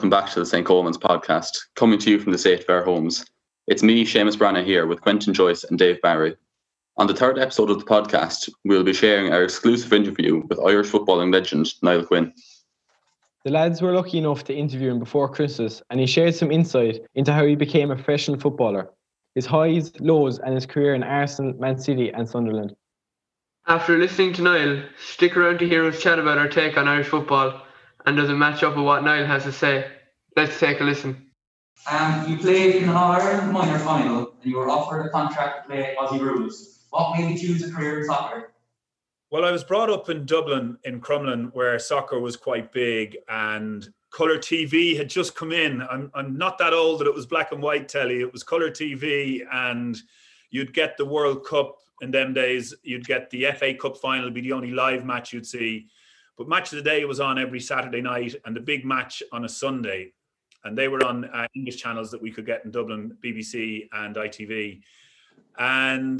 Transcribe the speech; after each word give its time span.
Hello 0.00 0.06
and 0.06 0.12
welcome 0.12 0.26
back 0.26 0.32
to 0.32 0.40
the 0.40 0.46
St. 0.46 0.66
Coleman's 0.66 0.96
podcast, 0.96 1.58
coming 1.76 1.98
to 1.98 2.10
you 2.10 2.18
from 2.18 2.32
the 2.32 2.38
Safe 2.38 2.64
Fair 2.64 2.82
Homes. 2.82 3.26
It's 3.66 3.82
me, 3.82 4.06
Seamus 4.06 4.34
Branna, 4.34 4.64
here 4.64 4.86
with 4.86 5.02
Quentin 5.02 5.34
Joyce 5.34 5.62
and 5.62 5.78
Dave 5.78 6.00
Barry. 6.00 6.36
On 6.96 7.06
the 7.06 7.12
third 7.14 7.38
episode 7.38 7.68
of 7.68 7.80
the 7.80 7.84
podcast, 7.84 8.48
we'll 8.64 8.82
be 8.82 8.94
sharing 8.94 9.30
our 9.30 9.42
exclusive 9.42 9.92
interview 9.92 10.42
with 10.48 10.58
Irish 10.58 10.88
footballing 10.88 11.30
legend 11.30 11.74
Niall 11.82 12.06
Quinn. 12.06 12.32
The 13.44 13.50
lads 13.50 13.82
were 13.82 13.92
lucky 13.92 14.16
enough 14.16 14.42
to 14.44 14.54
interview 14.54 14.90
him 14.90 15.00
before 15.00 15.28
Christmas, 15.28 15.82
and 15.90 16.00
he 16.00 16.06
shared 16.06 16.34
some 16.34 16.50
insight 16.50 17.00
into 17.14 17.34
how 17.34 17.44
he 17.44 17.54
became 17.54 17.90
a 17.90 17.94
professional 17.94 18.40
footballer, 18.40 18.88
his 19.34 19.44
highs, 19.44 19.92
lows, 20.00 20.38
and 20.38 20.54
his 20.54 20.64
career 20.64 20.94
in 20.94 21.02
Arsenal, 21.02 21.52
Man 21.58 21.78
City, 21.78 22.10
and 22.10 22.26
Sunderland. 22.26 22.74
After 23.66 23.98
listening 23.98 24.32
to 24.32 24.42
Niall, 24.42 24.82
stick 24.98 25.36
around 25.36 25.58
to 25.58 25.68
hear 25.68 25.84
us 25.84 26.02
chat 26.02 26.18
about 26.18 26.38
our 26.38 26.48
take 26.48 26.78
on 26.78 26.88
Irish 26.88 27.08
football 27.08 27.60
and 28.06 28.16
does 28.16 28.30
it 28.30 28.34
match 28.34 28.62
up 28.62 28.76
with 28.76 28.84
what 28.84 29.04
Niall 29.04 29.26
has 29.26 29.44
to 29.44 29.52
say? 29.52 29.90
Let's 30.36 30.58
take 30.58 30.80
a 30.80 30.84
listen. 30.84 31.30
Um, 31.90 32.28
you 32.28 32.36
played 32.38 32.76
in 32.76 32.84
an 32.84 32.96
Ireland 32.96 33.52
minor 33.52 33.78
final 33.78 34.34
and 34.42 34.50
you 34.50 34.58
were 34.58 34.68
offered 34.68 35.06
a 35.06 35.10
contract 35.10 35.62
to 35.62 35.68
play 35.68 35.96
Aussie 35.98 36.20
rules. 36.20 36.86
What 36.90 37.18
made 37.18 37.30
you 37.30 37.48
choose 37.48 37.68
a 37.68 37.72
career 37.72 38.00
in 38.00 38.06
soccer? 38.06 38.52
Well, 39.30 39.44
I 39.44 39.52
was 39.52 39.62
brought 39.62 39.90
up 39.90 40.08
in 40.08 40.26
Dublin, 40.26 40.76
in 40.84 41.00
Crumlin, 41.00 41.54
where 41.54 41.78
soccer 41.78 42.18
was 42.18 42.36
quite 42.36 42.72
big 42.72 43.16
and 43.28 43.88
colour 44.12 44.38
TV 44.38 44.96
had 44.96 45.08
just 45.08 45.36
come 45.36 45.52
in. 45.52 45.82
I'm, 45.82 46.10
I'm 46.14 46.36
not 46.36 46.58
that 46.58 46.72
old 46.72 47.00
that 47.00 47.06
it 47.06 47.14
was 47.14 47.26
black 47.26 47.52
and 47.52 47.62
white 47.62 47.88
telly, 47.88 48.20
it 48.20 48.32
was 48.32 48.42
colour 48.42 48.70
TV, 48.70 49.42
and 49.52 49.96
you'd 50.50 50.74
get 50.74 50.96
the 50.96 51.04
World 51.04 51.46
Cup 51.46 51.76
in 52.00 52.10
them 52.10 52.34
days, 52.34 52.74
you'd 52.82 53.06
get 53.06 53.30
the 53.30 53.46
FA 53.56 53.74
Cup 53.74 53.96
final, 53.96 54.30
be 54.30 54.40
the 54.40 54.52
only 54.52 54.72
live 54.72 55.04
match 55.04 55.32
you'd 55.32 55.46
see. 55.46 55.86
But 56.40 56.48
Match 56.48 56.72
of 56.72 56.82
the 56.82 56.90
Day 56.90 57.04
was 57.04 57.20
on 57.20 57.38
every 57.38 57.60
Saturday 57.60 58.00
night 58.00 58.34
and 58.46 58.56
the 58.56 58.60
big 58.60 58.82
match 58.82 59.22
on 59.30 59.44
a 59.44 59.48
Sunday. 59.48 60.14
And 60.64 60.76
they 60.76 60.88
were 60.88 61.04
on 61.04 61.26
uh, 61.26 61.46
English 61.54 61.76
channels 61.76 62.10
that 62.12 62.22
we 62.22 62.30
could 62.30 62.46
get 62.46 62.64
in 62.64 62.70
Dublin, 62.70 63.14
BBC 63.22 63.90
and 63.92 64.16
ITV. 64.16 64.80
And 65.58 66.18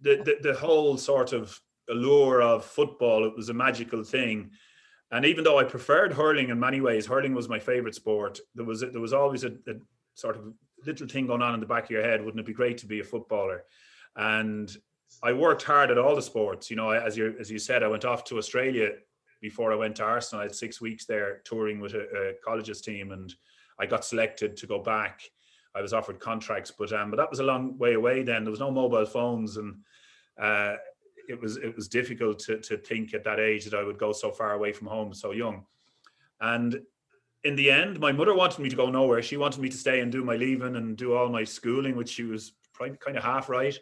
the, 0.00 0.22
the, 0.24 0.38
the 0.40 0.54
whole 0.54 0.96
sort 0.96 1.34
of 1.34 1.60
allure 1.90 2.40
of 2.40 2.64
football, 2.64 3.26
it 3.26 3.36
was 3.36 3.50
a 3.50 3.52
magical 3.52 4.02
thing. 4.02 4.52
And 5.10 5.26
even 5.26 5.44
though 5.44 5.58
I 5.58 5.64
preferred 5.64 6.14
hurling 6.14 6.48
in 6.48 6.58
many 6.58 6.80
ways, 6.80 7.04
hurling 7.04 7.34
was 7.34 7.50
my 7.50 7.58
favorite 7.58 7.94
sport. 7.94 8.40
There 8.54 8.64
was 8.64 8.80
there 8.80 9.02
was 9.02 9.12
always 9.12 9.44
a, 9.44 9.48
a 9.48 9.74
sort 10.14 10.36
of 10.36 10.50
little 10.86 11.06
thing 11.06 11.26
going 11.26 11.42
on 11.42 11.52
in 11.52 11.60
the 11.60 11.66
back 11.66 11.84
of 11.84 11.90
your 11.90 12.02
head. 12.02 12.24
Wouldn't 12.24 12.40
it 12.40 12.46
be 12.46 12.54
great 12.54 12.78
to 12.78 12.86
be 12.86 13.00
a 13.00 13.04
footballer? 13.04 13.64
And 14.16 14.74
I 15.22 15.34
worked 15.34 15.62
hard 15.62 15.90
at 15.90 15.98
all 15.98 16.16
the 16.16 16.22
sports. 16.22 16.70
You 16.70 16.76
know, 16.76 16.88
as 16.88 17.18
you 17.18 17.36
as 17.38 17.50
you 17.50 17.58
said, 17.58 17.82
I 17.82 17.88
went 17.88 18.06
off 18.06 18.24
to 18.24 18.38
Australia 18.38 18.92
before 19.40 19.72
I 19.72 19.76
went 19.76 19.96
to 19.96 20.04
Arsenal. 20.04 20.40
I 20.40 20.44
had 20.44 20.54
six 20.54 20.80
weeks 20.80 21.04
there 21.04 21.40
touring 21.44 21.80
with 21.80 21.94
a, 21.94 22.00
a 22.00 22.32
colleges 22.44 22.80
team, 22.80 23.12
and 23.12 23.34
I 23.78 23.86
got 23.86 24.04
selected 24.04 24.56
to 24.56 24.66
go 24.66 24.78
back. 24.78 25.22
I 25.74 25.80
was 25.80 25.92
offered 25.92 26.18
contracts, 26.20 26.72
but 26.76 26.92
um, 26.92 27.10
but 27.10 27.16
that 27.16 27.30
was 27.30 27.40
a 27.40 27.44
long 27.44 27.78
way 27.78 27.94
away. 27.94 28.22
Then 28.22 28.44
there 28.44 28.50
was 28.50 28.60
no 28.60 28.70
mobile 28.70 29.06
phones, 29.06 29.56
and 29.56 29.76
uh, 30.40 30.74
it 31.28 31.40
was 31.40 31.56
it 31.56 31.74
was 31.76 31.88
difficult 31.88 32.38
to 32.40 32.58
to 32.60 32.78
think 32.78 33.14
at 33.14 33.24
that 33.24 33.38
age 33.38 33.64
that 33.64 33.78
I 33.78 33.84
would 33.84 33.98
go 33.98 34.12
so 34.12 34.30
far 34.30 34.54
away 34.54 34.72
from 34.72 34.88
home 34.88 35.14
so 35.14 35.32
young. 35.32 35.64
And 36.40 36.80
in 37.44 37.54
the 37.54 37.70
end, 37.70 38.00
my 38.00 38.12
mother 38.12 38.34
wanted 38.34 38.60
me 38.60 38.68
to 38.68 38.76
go 38.76 38.90
nowhere. 38.90 39.22
She 39.22 39.36
wanted 39.36 39.60
me 39.60 39.68
to 39.68 39.76
stay 39.76 40.00
and 40.00 40.10
do 40.10 40.24
my 40.24 40.36
leaving 40.36 40.76
and 40.76 40.96
do 40.96 41.14
all 41.14 41.28
my 41.28 41.44
schooling, 41.44 41.96
which 41.96 42.10
she 42.10 42.24
was 42.24 42.52
probably 42.72 42.96
kind 42.96 43.16
of 43.16 43.22
half 43.22 43.48
right 43.48 43.78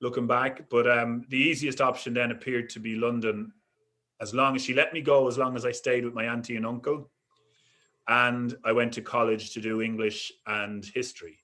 looking 0.00 0.26
back. 0.26 0.68
But 0.68 0.88
um, 0.90 1.24
the 1.28 1.36
easiest 1.36 1.80
option 1.80 2.14
then 2.14 2.30
appeared 2.30 2.68
to 2.70 2.80
be 2.80 2.96
London, 2.96 3.52
as 4.22 4.32
long 4.32 4.54
as 4.54 4.62
she 4.62 4.72
let 4.72 4.92
me 4.92 5.00
go, 5.02 5.26
as 5.26 5.36
long 5.36 5.56
as 5.56 5.66
I 5.66 5.72
stayed 5.72 6.04
with 6.04 6.14
my 6.14 6.24
auntie 6.24 6.56
and 6.56 6.64
uncle. 6.64 7.10
And 8.06 8.56
I 8.64 8.70
went 8.72 8.92
to 8.94 9.02
college 9.02 9.52
to 9.52 9.60
do 9.60 9.82
English 9.82 10.32
and 10.46 10.84
history. 10.84 11.38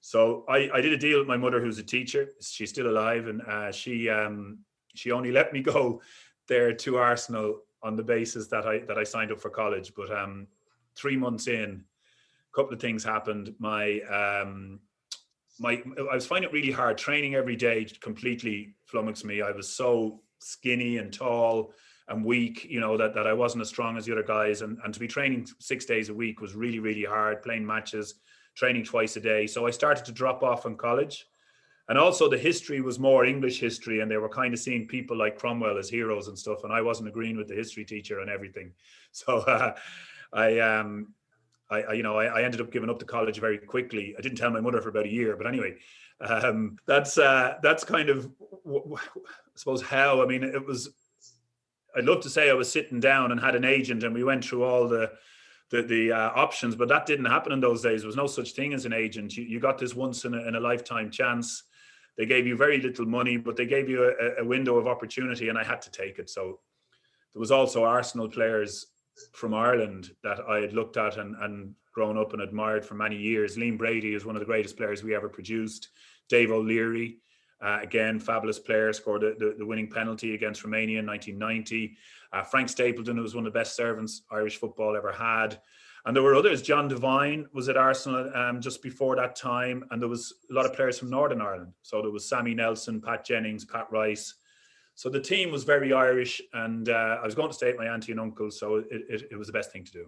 So 0.00 0.44
I, 0.48 0.70
I 0.72 0.80
did 0.80 0.92
a 0.92 0.96
deal 0.96 1.18
with 1.18 1.28
my 1.28 1.36
mother, 1.36 1.60
who's 1.60 1.78
a 1.78 1.82
teacher. 1.82 2.30
She's 2.40 2.70
still 2.70 2.88
alive, 2.88 3.26
and 3.26 3.42
uh, 3.42 3.72
she 3.72 4.08
um, 4.08 4.58
she 4.94 5.10
only 5.12 5.32
let 5.32 5.52
me 5.52 5.62
go 5.74 6.00
there 6.48 6.72
to 6.72 6.96
Arsenal 6.96 7.60
on 7.82 7.96
the 7.96 8.02
basis 8.02 8.46
that 8.48 8.66
I 8.66 8.78
that 8.80 8.98
I 8.98 9.04
signed 9.04 9.32
up 9.32 9.40
for 9.40 9.50
college. 9.50 9.92
But 9.96 10.10
um, 10.16 10.46
three 10.96 11.16
months 11.16 11.46
in, 11.46 11.84
a 12.52 12.56
couple 12.56 12.74
of 12.74 12.80
things 12.80 13.04
happened. 13.04 13.54
My 13.58 14.00
um, 14.00 14.80
my 15.60 15.82
I 16.10 16.14
was 16.14 16.26
finding 16.26 16.50
it 16.50 16.54
really 16.54 16.72
hard. 16.72 16.98
Training 16.98 17.34
every 17.36 17.56
day 17.56 17.86
completely 18.00 18.74
flummoxed 18.86 19.24
me. 19.24 19.40
I 19.40 19.52
was 19.52 19.68
so 19.68 20.20
skinny 20.40 20.98
and 20.98 21.12
tall 21.12 21.72
and 22.08 22.24
weak, 22.24 22.64
you 22.64 22.80
know, 22.80 22.96
that, 22.96 23.14
that 23.14 23.26
I 23.26 23.32
wasn't 23.32 23.62
as 23.62 23.68
strong 23.68 23.96
as 23.96 24.06
the 24.06 24.12
other 24.12 24.22
guys. 24.22 24.62
And, 24.62 24.78
and 24.84 24.92
to 24.92 25.00
be 25.00 25.08
training 25.08 25.46
six 25.58 25.84
days 25.84 26.08
a 26.08 26.14
week 26.14 26.40
was 26.40 26.54
really, 26.54 26.78
really 26.78 27.04
hard, 27.04 27.42
playing 27.42 27.66
matches, 27.66 28.14
training 28.54 28.84
twice 28.84 29.16
a 29.16 29.20
day. 29.20 29.46
So 29.46 29.66
I 29.66 29.70
started 29.70 30.04
to 30.06 30.12
drop 30.12 30.42
off 30.42 30.66
in 30.66 30.76
college. 30.76 31.26
And 31.88 31.98
also 31.98 32.28
the 32.28 32.38
history 32.38 32.80
was 32.80 32.98
more 32.98 33.24
English 33.24 33.58
history, 33.58 34.00
and 34.00 34.10
they 34.10 34.16
were 34.16 34.28
kind 34.28 34.54
of 34.54 34.60
seeing 34.60 34.86
people 34.86 35.16
like 35.16 35.38
Cromwell 35.38 35.78
as 35.78 35.88
heroes 35.88 36.28
and 36.28 36.38
stuff. 36.38 36.64
And 36.64 36.72
I 36.72 36.80
wasn't 36.80 37.08
agreeing 37.08 37.36
with 37.36 37.48
the 37.48 37.54
history 37.54 37.84
teacher 37.84 38.20
and 38.20 38.30
everything. 38.30 38.72
So 39.14 39.40
uh, 39.40 39.74
I 40.32 40.58
um 40.60 41.08
I, 41.72 41.82
I, 41.82 41.92
you 41.92 42.02
know, 42.02 42.18
I, 42.18 42.24
I, 42.24 42.42
ended 42.42 42.60
up 42.60 42.70
giving 42.70 42.88
up 42.90 42.98
the 42.98 43.04
college 43.04 43.38
very 43.40 43.58
quickly. 43.58 44.14
I 44.16 44.20
didn't 44.20 44.38
tell 44.38 44.50
my 44.50 44.60
mother 44.60 44.80
for 44.80 44.90
about 44.90 45.06
a 45.06 45.12
year, 45.12 45.36
but 45.36 45.46
anyway, 45.46 45.76
um, 46.20 46.78
that's 46.86 47.18
uh, 47.18 47.56
that's 47.62 47.82
kind 47.82 48.08
of, 48.08 48.30
I 48.66 48.96
suppose, 49.54 49.82
how. 49.82 50.22
I 50.22 50.26
mean, 50.26 50.44
it 50.44 50.64
was. 50.64 50.90
I'd 51.96 52.04
love 52.04 52.20
to 52.22 52.30
say 52.30 52.50
I 52.50 52.54
was 52.54 52.70
sitting 52.70 53.00
down 53.00 53.32
and 53.32 53.40
had 53.40 53.54
an 53.54 53.64
agent, 53.64 54.02
and 54.02 54.14
we 54.14 54.24
went 54.24 54.44
through 54.44 54.64
all 54.64 54.88
the 54.88 55.12
the, 55.70 55.82
the 55.82 56.12
uh, 56.12 56.30
options, 56.34 56.76
but 56.76 56.88
that 56.88 57.06
didn't 57.06 57.24
happen 57.24 57.50
in 57.50 57.60
those 57.60 57.80
days. 57.80 58.02
There 58.02 58.06
was 58.06 58.16
no 58.16 58.26
such 58.26 58.52
thing 58.52 58.74
as 58.74 58.84
an 58.84 58.92
agent. 58.92 59.34
You, 59.38 59.44
you 59.44 59.58
got 59.58 59.78
this 59.78 59.94
once 59.94 60.26
in 60.26 60.34
a, 60.34 60.46
in 60.46 60.54
a 60.54 60.60
lifetime 60.60 61.10
chance. 61.10 61.62
They 62.18 62.26
gave 62.26 62.46
you 62.46 62.56
very 62.56 62.78
little 62.78 63.06
money, 63.06 63.38
but 63.38 63.56
they 63.56 63.64
gave 63.64 63.88
you 63.88 64.04
a, 64.04 64.42
a 64.42 64.44
window 64.44 64.76
of 64.76 64.86
opportunity, 64.86 65.48
and 65.48 65.56
I 65.56 65.64
had 65.64 65.80
to 65.82 65.90
take 65.90 66.18
it. 66.18 66.28
So 66.28 66.60
there 67.32 67.40
was 67.40 67.50
also 67.50 67.84
Arsenal 67.84 68.28
players 68.28 68.86
from 69.32 69.54
Ireland 69.54 70.10
that 70.22 70.40
I 70.46 70.58
had 70.58 70.74
looked 70.74 70.98
at 70.98 71.16
and, 71.16 71.34
and 71.40 71.74
grown 71.94 72.18
up 72.18 72.34
and 72.34 72.42
admired 72.42 72.84
for 72.84 72.94
many 72.94 73.16
years. 73.16 73.56
Liam 73.56 73.78
Brady 73.78 74.14
is 74.14 74.26
one 74.26 74.36
of 74.36 74.40
the 74.40 74.46
greatest 74.46 74.76
players 74.76 75.02
we 75.02 75.14
ever 75.14 75.28
produced. 75.28 75.88
Dave 76.28 76.50
O'Leary, 76.50 77.18
uh, 77.62 77.78
again, 77.80 78.18
fabulous 78.18 78.58
player, 78.58 78.92
scored 78.92 79.22
the, 79.22 79.36
the, 79.38 79.54
the, 79.58 79.66
winning 79.66 79.88
penalty 79.88 80.34
against 80.34 80.64
Romania 80.64 80.98
in 80.98 81.06
1990. 81.06 81.96
Uh, 82.32 82.42
Frank 82.42 82.68
Stapleton, 82.68 83.16
who 83.16 83.22
was 83.22 83.34
one 83.34 83.46
of 83.46 83.52
the 83.52 83.58
best 83.58 83.76
servants 83.76 84.22
Irish 84.30 84.56
football 84.56 84.96
ever 84.96 85.12
had. 85.12 85.60
And 86.04 86.16
there 86.16 86.22
were 86.22 86.34
others. 86.34 86.62
John 86.62 86.88
Devine 86.88 87.46
was 87.52 87.68
at 87.68 87.76
Arsenal 87.76 88.30
um, 88.34 88.60
just 88.60 88.82
before 88.82 89.14
that 89.16 89.36
time. 89.36 89.84
And 89.90 90.02
there 90.02 90.08
was 90.08 90.34
a 90.50 90.54
lot 90.54 90.66
of 90.66 90.74
players 90.74 90.98
from 90.98 91.10
Northern 91.10 91.40
Ireland. 91.40 91.72
So 91.82 92.02
there 92.02 92.10
was 92.10 92.28
Sammy 92.28 92.54
Nelson, 92.54 93.00
Pat 93.00 93.24
Jennings, 93.24 93.64
Pat 93.64 93.86
Rice, 93.92 94.34
so 94.94 95.08
the 95.08 95.20
team 95.20 95.50
was 95.50 95.64
very 95.64 95.92
Irish, 95.92 96.40
and 96.52 96.88
uh, 96.88 97.18
I 97.20 97.24
was 97.24 97.34
going 97.34 97.48
to 97.48 97.54
stay 97.54 97.70
at 97.70 97.76
my 97.76 97.86
auntie 97.86 98.12
and 98.12 98.20
uncle, 98.20 98.50
so 98.50 98.76
it, 98.76 98.86
it, 98.90 99.28
it 99.32 99.36
was 99.36 99.46
the 99.46 99.52
best 99.52 99.72
thing 99.72 99.84
to 99.84 99.92
do. 99.92 100.06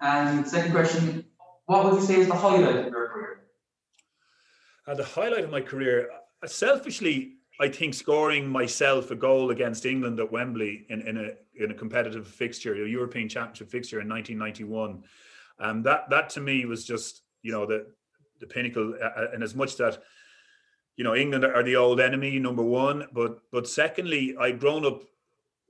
And 0.00 0.46
second 0.46 0.72
question, 0.72 1.24
what 1.66 1.84
would 1.84 1.94
you 1.94 2.06
say 2.06 2.16
is 2.16 2.28
the 2.28 2.34
highlight 2.34 2.76
of 2.76 2.92
your 2.92 3.08
career? 3.08 3.44
Uh, 4.86 4.94
the 4.94 5.04
highlight 5.04 5.44
of 5.44 5.50
my 5.50 5.60
career, 5.60 6.10
uh, 6.42 6.46
selfishly, 6.46 7.34
I 7.60 7.68
think 7.68 7.94
scoring 7.94 8.48
myself 8.48 9.10
a 9.10 9.14
goal 9.14 9.50
against 9.50 9.86
England 9.86 10.18
at 10.18 10.32
Wembley 10.32 10.86
in, 10.88 11.02
in 11.02 11.16
a 11.16 11.30
in 11.54 11.70
a 11.70 11.74
competitive 11.74 12.26
fixture, 12.26 12.74
a 12.74 12.88
European 12.88 13.28
Championship 13.28 13.70
fixture 13.70 14.00
in 14.00 14.08
1991. 14.08 15.04
Um, 15.60 15.82
that 15.82 16.08
that 16.10 16.30
to 16.30 16.40
me 16.40 16.64
was 16.64 16.84
just 16.84 17.22
you 17.42 17.52
know 17.52 17.66
the 17.66 17.86
the 18.40 18.46
pinnacle. 18.46 18.94
Uh, 19.00 19.04
uh 19.04 19.26
and 19.34 19.42
as 19.42 19.54
much 19.54 19.76
that 19.76 20.02
you 20.96 21.04
know, 21.04 21.14
England 21.14 21.44
are 21.44 21.62
the 21.62 21.76
old 21.76 22.00
enemy, 22.00 22.38
number 22.38 22.62
one. 22.62 23.06
But 23.12 23.40
but 23.50 23.66
secondly, 23.66 24.36
I'd 24.38 24.60
grown 24.60 24.84
up. 24.84 25.02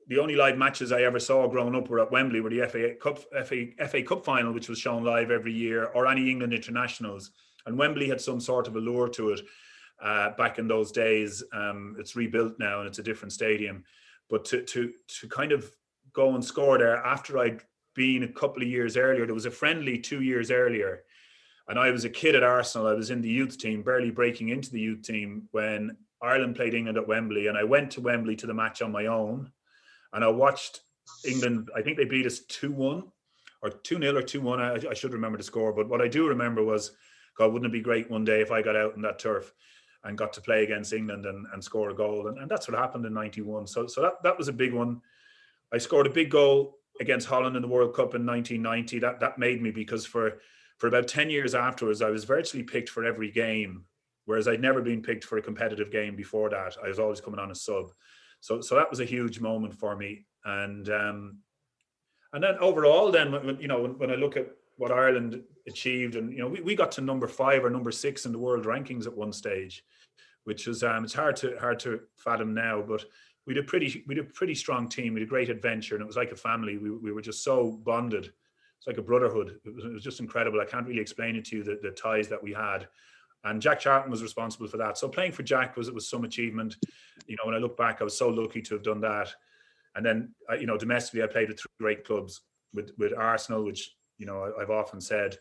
The 0.09 0.19
only 0.19 0.35
live 0.35 0.59
matches 0.59 0.91
I 0.91 1.03
ever 1.03 1.21
saw 1.21 1.47
growing 1.47 1.77
up 1.77 1.89
were 1.89 2.01
at 2.01 2.11
Wembley, 2.11 2.41
were 2.41 2.51
the 2.51 2.67
FA 2.67 2.95
Cup 3.01 3.21
FA, 3.47 3.67
FA 3.89 4.03
Cup 4.03 4.25
final, 4.25 4.53
which 4.53 4.69
was 4.69 4.79
shown 4.79 5.05
live 5.05 5.31
every 5.31 5.53
year, 5.53 5.87
or 5.87 6.07
any 6.07 6.31
England 6.31 6.53
internationals. 6.53 7.31
And 7.67 7.79
Wembley 7.79 8.09
had 8.09 8.21
some 8.21 8.41
sort 8.41 8.67
of 8.67 8.77
allure 8.77 9.09
to 9.11 9.31
it 9.31 9.41
uh, 10.03 10.31
back 10.31 10.59
in 10.59 10.67
those 10.67 10.93
days. 10.93 11.43
Um, 11.53 11.97
it's 11.99 12.17
rebuilt 12.17 12.55
now 12.59 12.81
and 12.81 12.89
it's 12.89 12.99
a 12.99 13.03
different 13.03 13.33
stadium. 13.33 13.85
But 14.29 14.45
to 14.47 14.63
to 14.63 14.93
to 15.21 15.29
kind 15.29 15.53
of 15.53 15.71
go 16.13 16.35
and 16.35 16.45
score 16.45 16.79
there 16.79 16.97
after 16.97 17.39
I'd 17.39 17.63
been 17.95 18.23
a 18.23 18.29
couple 18.29 18.63
of 18.63 18.69
years 18.69 18.97
earlier, 18.97 19.27
there 19.27 19.35
was 19.35 19.47
a 19.47 19.51
friendly 19.51 19.99
two 19.99 20.23
years 20.23 20.51
earlier 20.51 21.05
and 21.69 21.79
I 21.79 21.91
was 21.91 22.05
a 22.05 22.11
kid 22.11 22.35
at 22.35 22.43
Arsenal. 22.43 22.89
I 22.89 22.95
was 22.95 23.11
in 23.11 23.21
the 23.21 23.29
youth 23.29 23.59
team, 23.59 23.83
barely 23.83 24.11
breaking 24.11 24.49
into 24.49 24.71
the 24.71 24.81
youth 24.81 25.03
team 25.03 25.49
when 25.53 25.97
Ireland 26.21 26.57
played 26.57 26.75
England 26.75 26.99
at 26.99 27.07
Wembley. 27.07 27.47
And 27.47 27.57
I 27.57 27.65
went 27.65 27.91
to 27.93 28.01
Wembley 28.01 28.37
to 28.37 28.47
the 28.47 28.55
match 28.55 28.83
on 28.83 28.93
my 28.93 29.07
own. 29.07 29.51
And 30.13 30.25
I 30.25 30.29
watched 30.29 30.81
England, 31.25 31.71
I 31.75 31.83
think 31.83 31.97
they 31.97 32.05
beat 32.05 32.27
us 32.27 32.41
2 32.41 32.73
1 32.73 33.05
or 33.63 33.71
2 33.71 33.99
0 33.99 34.17
or 34.17 34.23
2 34.23 34.41
1. 34.41 34.61
I, 34.61 34.75
I, 34.91 34.95
should 34.95 35.13
remember 35.13 35.39
the 35.39 35.45
score. 35.45 35.73
But 35.73 35.89
what 35.89 36.03
I 36.03 36.09
do 36.09 36.29
remember 36.29 36.63
was, 36.63 36.93
God, 37.37 37.53
wouldn't 37.53 37.71
it 37.71 37.77
be 37.77 37.81
great 37.81 38.11
one 38.11 38.25
day 38.25 38.41
if 38.41 38.51
I 38.51 38.63
got 38.63 38.77
out 38.77 38.95
in 38.97 39.03
that 39.03 39.19
turf 39.19 39.53
and 40.05 40.19
got 40.19 40.33
to 40.35 40.41
play 40.41 40.65
against 40.65 40.93
England 40.93 41.27
and, 41.27 41.47
and 41.53 41.63
score 41.63 41.91
a 41.91 41.95
goal? 41.95 42.29
And, 42.29 42.39
and 42.39 42.51
that's 42.51 42.69
what 42.69 42.79
happened 42.79 43.07
in 43.07 43.15
91. 43.15 43.67
So, 43.67 43.87
so 43.87 44.03
that, 44.03 44.23
that 44.23 44.39
was 44.39 44.49
a 44.49 44.53
big 44.53 44.73
one. 44.73 45.01
I 45.73 45.79
scored 45.79 46.07
a 46.07 46.11
big 46.11 46.31
goal 46.31 46.79
against 47.01 47.29
Holland 47.29 47.57
in 47.57 47.63
the 47.63 47.69
World 47.69 47.95
Cup 47.95 48.15
in 48.15 48.27
1990. 48.27 48.99
That 48.99 49.21
that 49.21 49.39
made 49.39 49.63
me 49.63 49.71
because 49.71 50.05
for 50.05 50.39
for 50.79 50.89
about 50.89 51.09
10 51.09 51.31
years 51.31 51.55
afterwards, 51.55 52.03
I 52.03 52.11
was 52.11 52.25
virtually 52.25 52.63
picked 52.63 52.89
for 52.89 53.05
every 53.05 53.31
game, 53.31 53.85
whereas 54.25 54.49
I'd 54.49 54.61
never 54.61 54.83
been 54.83 55.03
picked 55.03 55.25
for 55.25 55.39
a 55.39 55.43
competitive 55.43 55.91
game 55.91 56.17
before 56.17 56.51
that. 56.51 56.77
I 56.83 56.89
was 56.89 56.99
always 56.99 57.21
coming 57.21 57.41
on 57.41 57.51
a 57.51 57.55
sub. 57.55 57.93
So 58.41 58.61
so 58.61 58.75
that 58.75 58.91
was 58.91 59.01
a 59.01 59.05
huge 59.05 59.41
moment 59.41 59.75
for 59.75 59.97
me. 59.97 60.27
And 60.45 60.89
um, 60.91 61.39
and 62.33 62.43
then 62.43 62.57
overall, 62.59 63.11
then 63.11 63.33
when, 63.33 63.61
you 63.61 63.69
know 63.69 63.83
when, 63.83 63.99
when 63.99 64.11
I 64.11 64.17
look 64.17 64.37
at 64.37 64.49
what 64.77 64.93
Ireland 64.93 65.43
achieved, 65.69 66.17
and 66.17 66.33
you 66.33 66.39
know 66.39 66.49
we, 66.49 66.61
we 66.61 66.75
got 66.75 66.93
to 66.93 67.01
number 67.01 67.29
five 67.29 67.65
or 67.65 67.71
number 67.71 67.93
six 67.93 68.27
in 68.27 68.33
the 68.33 68.39
world 68.39 68.65
rankings 68.65 69.07
at 69.07 69.17
one 69.17 69.33
stage, 69.33 69.85
which 70.45 70.67
is 70.67 70.83
um, 70.83 71.05
it's 71.05 71.15
hard 71.15 71.37
to 71.37 71.57
hard 71.59 71.79
to 71.81 72.01
fathom 72.17 72.55
now, 72.55 72.83
but 72.83 73.05
we 73.47 73.55
did 73.55 73.67
pretty 73.67 74.05
we 74.07 74.15
did 74.15 74.27
a 74.27 74.31
pretty 74.31 74.55
strong 74.55 74.89
team. 74.89 75.15
We 75.15 75.21
had 75.21 75.29
a 75.29 75.31
great 75.31 75.51
adventure, 75.51 75.95
and 75.95 76.03
it 76.03 76.07
was 76.07 76.17
like 76.17 76.33
a 76.33 76.37
family. 76.37 76.79
We 76.79 76.91
we 76.91 77.13
were 77.13 77.23
just 77.23 77.45
so 77.45 77.81
bonded. 77.85 78.33
It's 78.79 78.87
like 78.87 78.99
a 78.99 79.03
brotherhood. 79.03 79.61
It 79.65 79.73
was, 79.73 79.85
it 79.85 79.93
was 79.93 80.03
just 80.03 80.19
incredible. 80.19 80.61
I 80.61 80.65
can't 80.65 80.87
really 80.87 81.01
explain 81.01 81.37
it 81.37 81.45
to 81.47 81.59
you 81.59 81.63
the, 81.63 81.79
the 81.81 81.93
ties 81.93 82.27
that 82.29 82.43
we 82.43 82.53
had. 82.53 82.89
And 83.45 83.63
Jack 83.63 83.79
Charlton 83.79 84.11
was 84.11 84.23
responsible 84.23 84.67
for 84.67 84.77
that. 84.79 84.99
So 84.99 85.09
playing 85.09 85.33
for 85.33 85.45
Jack 85.45 85.77
was 85.77 85.87
it 85.87 85.95
was 85.95 86.09
some 86.09 86.25
achievement. 86.25 86.77
You 87.27 87.37
know, 87.37 87.45
when 87.45 87.55
I 87.55 87.59
look 87.59 87.77
back, 87.77 88.01
I 88.01 88.05
was 88.05 88.17
so 88.17 88.29
lucky 88.29 88.61
to 88.63 88.75
have 88.75 88.83
done 88.83 89.01
that. 89.03 89.33
And 89.95 90.05
then, 90.05 90.35
you 90.59 90.67
know, 90.67 90.79
domestically, 90.79 91.23
I 91.23 91.27
played 91.27 91.49
with 91.49 91.61
three 91.61 91.71
great 91.79 92.05
clubs 92.05 92.41
with 92.75 92.91
with 92.99 93.13
Arsenal, 93.17 93.65
which 93.65 93.95
you 94.19 94.27
know 94.27 94.53
I've 94.61 94.71
often 94.71 95.01
said, 95.01 95.37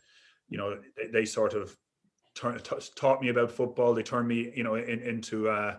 you 0.50 0.57
know, 0.57 0.77
they, 0.97 1.07
they 1.07 1.25
sort 1.25 1.53
of 1.53 1.75
turn, 2.35 2.59
t- 2.59 2.75
taught 2.95 3.21
me 3.21 3.29
about 3.29 3.51
football. 3.51 3.94
They 3.94 4.03
turned 4.03 4.27
me, 4.27 4.51
you 4.56 4.63
know, 4.63 4.75
in, 4.75 5.00
into 5.01 5.50
uh, 5.50 5.77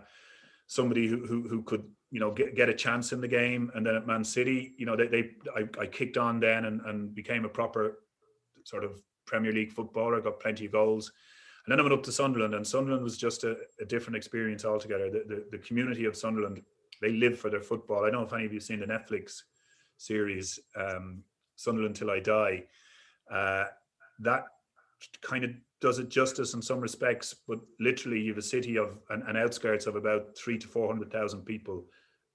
somebody 0.67 1.07
who, 1.07 1.25
who 1.25 1.47
who 1.47 1.63
could 1.63 1.83
you 2.11 2.19
know 2.19 2.31
get, 2.31 2.55
get 2.55 2.69
a 2.69 2.73
chance 2.73 3.11
in 3.11 3.21
the 3.21 3.27
game. 3.27 3.71
And 3.75 3.85
then 3.85 3.95
at 3.95 4.07
Man 4.07 4.23
City, 4.23 4.73
you 4.77 4.85
know, 4.85 4.95
they, 4.95 5.07
they 5.07 5.31
I, 5.55 5.67
I 5.79 5.85
kicked 5.87 6.17
on 6.17 6.39
then 6.39 6.65
and, 6.65 6.81
and 6.81 7.13
became 7.13 7.45
a 7.45 7.49
proper 7.49 7.99
sort 8.63 8.83
of 8.83 9.01
Premier 9.25 9.51
League 9.51 9.71
footballer. 9.71 10.21
Got 10.21 10.39
plenty 10.39 10.65
of 10.65 10.71
goals. 10.71 11.11
And 11.65 11.71
then 11.71 11.79
I 11.79 11.83
went 11.83 11.93
up 11.93 12.03
to 12.03 12.11
Sunderland, 12.11 12.55
and 12.55 12.67
Sunderland 12.67 13.03
was 13.03 13.17
just 13.17 13.45
a, 13.45 13.55
a 13.79 13.85
different 13.85 14.17
experience 14.17 14.65
altogether. 14.65 15.09
The, 15.09 15.23
the, 15.25 15.45
the 15.51 15.57
community 15.59 16.03
of 16.03 16.17
Sunderland, 16.17 16.61
they 17.01 17.13
live 17.13 17.39
for 17.39 17.49
their 17.49 17.61
football. 17.61 17.99
I 17.99 18.09
don't 18.09 18.19
know 18.19 18.27
if 18.27 18.33
any 18.33 18.45
of 18.45 18.51
you 18.51 18.59
have 18.59 18.65
seen 18.65 18.81
the 18.81 18.85
Netflix 18.85 19.43
series 19.97 20.59
um, 20.75 21.23
Sunderland 21.55 21.95
Till 21.95 22.11
I 22.11 22.19
Die. 22.19 22.63
Uh, 23.31 23.65
that 24.19 24.45
kind 25.21 25.43
of 25.43 25.51
does 25.81 25.99
it 25.99 26.09
justice 26.09 26.53
in 26.53 26.61
some 26.61 26.79
respects, 26.79 27.35
but 27.47 27.59
literally 27.79 28.19
you 28.21 28.31
have 28.31 28.37
a 28.37 28.41
city 28.41 28.77
of 28.77 28.97
an, 29.09 29.23
an 29.27 29.35
outskirts 29.35 29.85
of 29.85 29.95
about 29.95 30.37
three 30.37 30.57
to 30.57 30.67
four 30.67 30.87
hundred 30.87 31.11
thousand 31.11 31.43
people, 31.43 31.85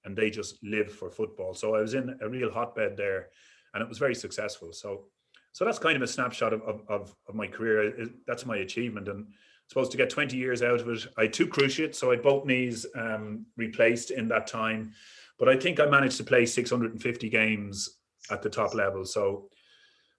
and 0.05 0.17
they 0.17 0.31
just 0.31 0.62
live 0.62 0.93
for 0.93 1.11
football. 1.11 1.55
So 1.55 1.75
I 1.75 1.81
was 1.81 1.94
in 1.94 2.17
a 2.20 2.29
real 2.29 2.50
hotbed 2.50 2.96
there, 2.96 3.29
and 3.73 3.82
it 3.82 3.88
was 3.88 3.99
very 3.99 4.14
successful. 4.14 4.73
So, 4.73 5.05
so 5.52 5.64
that's 5.64 5.79
kind 5.79 5.96
of 5.96 6.02
a 6.02 6.06
snapshot 6.06 6.52
of 6.52 6.62
of, 6.88 7.14
of 7.26 7.34
my 7.34 7.46
career. 7.46 8.08
That's 8.26 8.44
my 8.44 8.58
achievement, 8.58 9.08
and 9.08 9.26
supposed 9.69 9.93
to 9.93 9.99
get 9.99 10.11
twenty 10.11 10.37
years 10.37 10.62
out 10.62 10.81
of 10.81 10.88
it. 10.88 11.06
I 11.17 11.23
had 11.23 11.32
two 11.32 11.46
cruciates, 11.46 11.99
so 11.99 12.08
I 12.08 12.14
had 12.14 12.23
both 12.23 12.44
knees 12.44 12.87
um, 12.94 13.46
replaced 13.56 14.11
in 14.11 14.29
that 14.29 14.46
time, 14.46 14.93
but 15.38 15.49
I 15.49 15.56
think 15.56 15.79
I 15.79 15.87
managed 15.87 16.17
to 16.19 16.25
play 16.25 16.44
six 16.46 16.70
hundred 16.70 16.93
and 16.93 17.02
fifty 17.02 17.29
games 17.29 17.99
at 18.31 18.43
the 18.43 18.50
top 18.50 18.75
level. 18.75 19.05
So, 19.05 19.49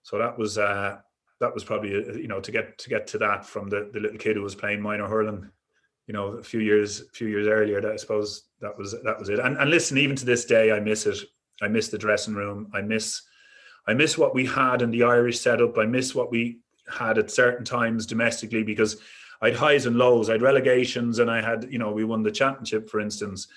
so 0.02 0.18
that 0.18 0.38
was. 0.38 0.58
Uh, 0.58 0.98
that 1.40 1.54
was 1.54 1.64
probably 1.64 1.96
uh, 1.96 2.12
you 2.12 2.28
know 2.28 2.40
to 2.40 2.52
get 2.52 2.78
to 2.78 2.88
get 2.88 3.06
to 3.08 3.18
that 3.18 3.44
from 3.44 3.68
the, 3.68 3.90
the 3.92 4.00
little 4.00 4.18
kid 4.18 4.36
who 4.36 4.42
was 4.42 4.54
playing 4.54 4.80
minor 4.80 5.08
hurling 5.08 5.50
you 6.06 6.12
know 6.14 6.28
a 6.28 6.42
few 6.42 6.60
years 6.60 7.00
a 7.00 7.10
few 7.12 7.28
years 7.28 7.46
earlier 7.46 7.80
that 7.80 7.92
i 7.92 7.96
suppose 7.96 8.44
that 8.60 8.76
was 8.76 8.94
that 9.02 9.18
was 9.18 9.28
it. 9.28 9.38
And, 9.38 9.56
and 9.56 9.70
listen 9.70 9.98
even 9.98 10.16
to 10.16 10.24
this 10.24 10.44
day 10.44 10.72
i 10.72 10.78
miss 10.78 11.06
it. 11.06 11.18
I 11.62 11.68
miss 11.68 11.88
the 11.88 11.98
dressing 11.98 12.34
room. 12.34 12.70
I 12.72 12.80
miss 12.80 13.22
i 13.86 13.94
miss 13.94 14.16
what 14.16 14.34
we 14.34 14.46
had 14.46 14.82
in 14.82 14.90
the 14.90 15.02
irish 15.02 15.40
setup. 15.40 15.76
I 15.78 15.86
miss 15.86 16.14
what 16.14 16.30
we 16.30 16.60
had 16.88 17.18
at 17.18 17.30
certain 17.30 17.64
times 17.64 18.06
domestically 18.06 18.62
because 18.62 18.96
I 19.42 19.48
had 19.48 19.56
highs 19.56 19.86
and 19.86 19.96
lows. 19.96 20.28
I 20.28 20.32
had 20.32 20.42
relegations 20.42 21.18
and 21.18 21.30
i 21.30 21.40
had 21.40 21.68
you 21.70 21.78
know 21.78 21.92
we 21.92 22.04
won 22.04 22.22
the 22.22 22.30
championship 22.30 22.88
for 22.90 23.00
instance. 23.00 23.48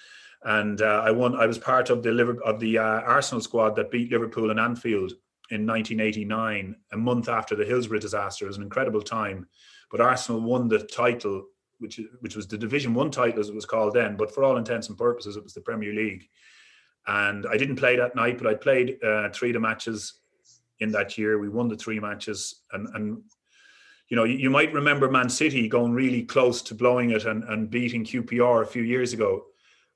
And 0.45 0.81
uh, 0.81 1.01
i 1.05 1.11
won 1.11 1.35
i 1.35 1.45
was 1.45 1.57
part 1.57 1.89
of 1.89 2.03
the 2.03 2.11
of 2.45 2.59
the 2.59 2.77
uh, 2.77 3.01
arsenal 3.01 3.41
squad 3.41 3.75
that 3.75 3.91
beat 3.91 4.11
liverpool 4.11 4.51
in 4.51 4.59
anfield 4.59 5.13
in 5.53 5.67
1989, 5.67 6.75
a 6.91 6.97
month 6.97 7.29
after 7.29 7.55
the 7.55 7.65
Hillsborough 7.65 7.99
disaster. 7.99 8.45
It 8.45 8.49
was 8.49 8.57
an 8.57 8.63
incredible 8.63 9.01
time. 9.01 9.47
But 9.91 10.01
Arsenal 10.01 10.41
won 10.41 10.67
the 10.67 10.79
title, 10.79 11.45
which, 11.79 11.99
which 12.21 12.35
was 12.35 12.47
the 12.47 12.57
Division 12.57 12.93
One 12.93 13.11
title, 13.11 13.39
as 13.39 13.49
it 13.49 13.55
was 13.55 13.65
called 13.65 13.93
then. 13.93 14.17
But 14.17 14.33
for 14.33 14.43
all 14.43 14.57
intents 14.57 14.89
and 14.89 14.97
purposes, 14.97 15.37
it 15.37 15.43
was 15.43 15.53
the 15.53 15.61
Premier 15.61 15.93
League. 15.93 16.27
And 17.05 17.45
I 17.45 17.57
didn't 17.57 17.75
play 17.75 17.95
that 17.97 18.15
night, 18.15 18.37
but 18.37 18.47
I 18.47 18.55
played 18.55 18.97
uh, 19.03 19.29
three 19.29 19.49
of 19.49 19.53
the 19.53 19.59
matches 19.59 20.19
in 20.79 20.91
that 20.93 21.17
year. 21.17 21.37
We 21.37 21.49
won 21.49 21.67
the 21.67 21.75
three 21.75 21.99
matches. 21.99 22.63
And, 22.71 22.87
and 22.95 23.21
you 24.09 24.17
know, 24.17 24.23
you, 24.23 24.49
might 24.49 24.73
remember 24.73 25.09
Man 25.09 25.29
City 25.29 25.67
going 25.67 25.93
really 25.93 26.23
close 26.23 26.61
to 26.63 26.75
blowing 26.75 27.11
it 27.11 27.25
and, 27.25 27.43
and 27.43 27.69
beating 27.69 28.03
QPR 28.03 28.63
a 28.63 28.65
few 28.65 28.83
years 28.83 29.13
ago 29.13 29.45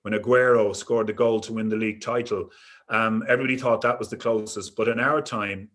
when 0.03 0.13
Aguero 0.13 0.75
scored 0.75 1.07
the 1.07 1.13
goal 1.13 1.39
to 1.41 1.53
win 1.53 1.69
the 1.69 1.75
league 1.75 2.01
title. 2.01 2.49
Um, 2.89 3.23
everybody 3.27 3.57
thought 3.57 3.81
that 3.81 3.99
was 3.99 4.09
the 4.09 4.17
closest, 4.17 4.75
but 4.75 4.87
in 4.87 4.99
our 4.99 5.21
time, 5.21 5.69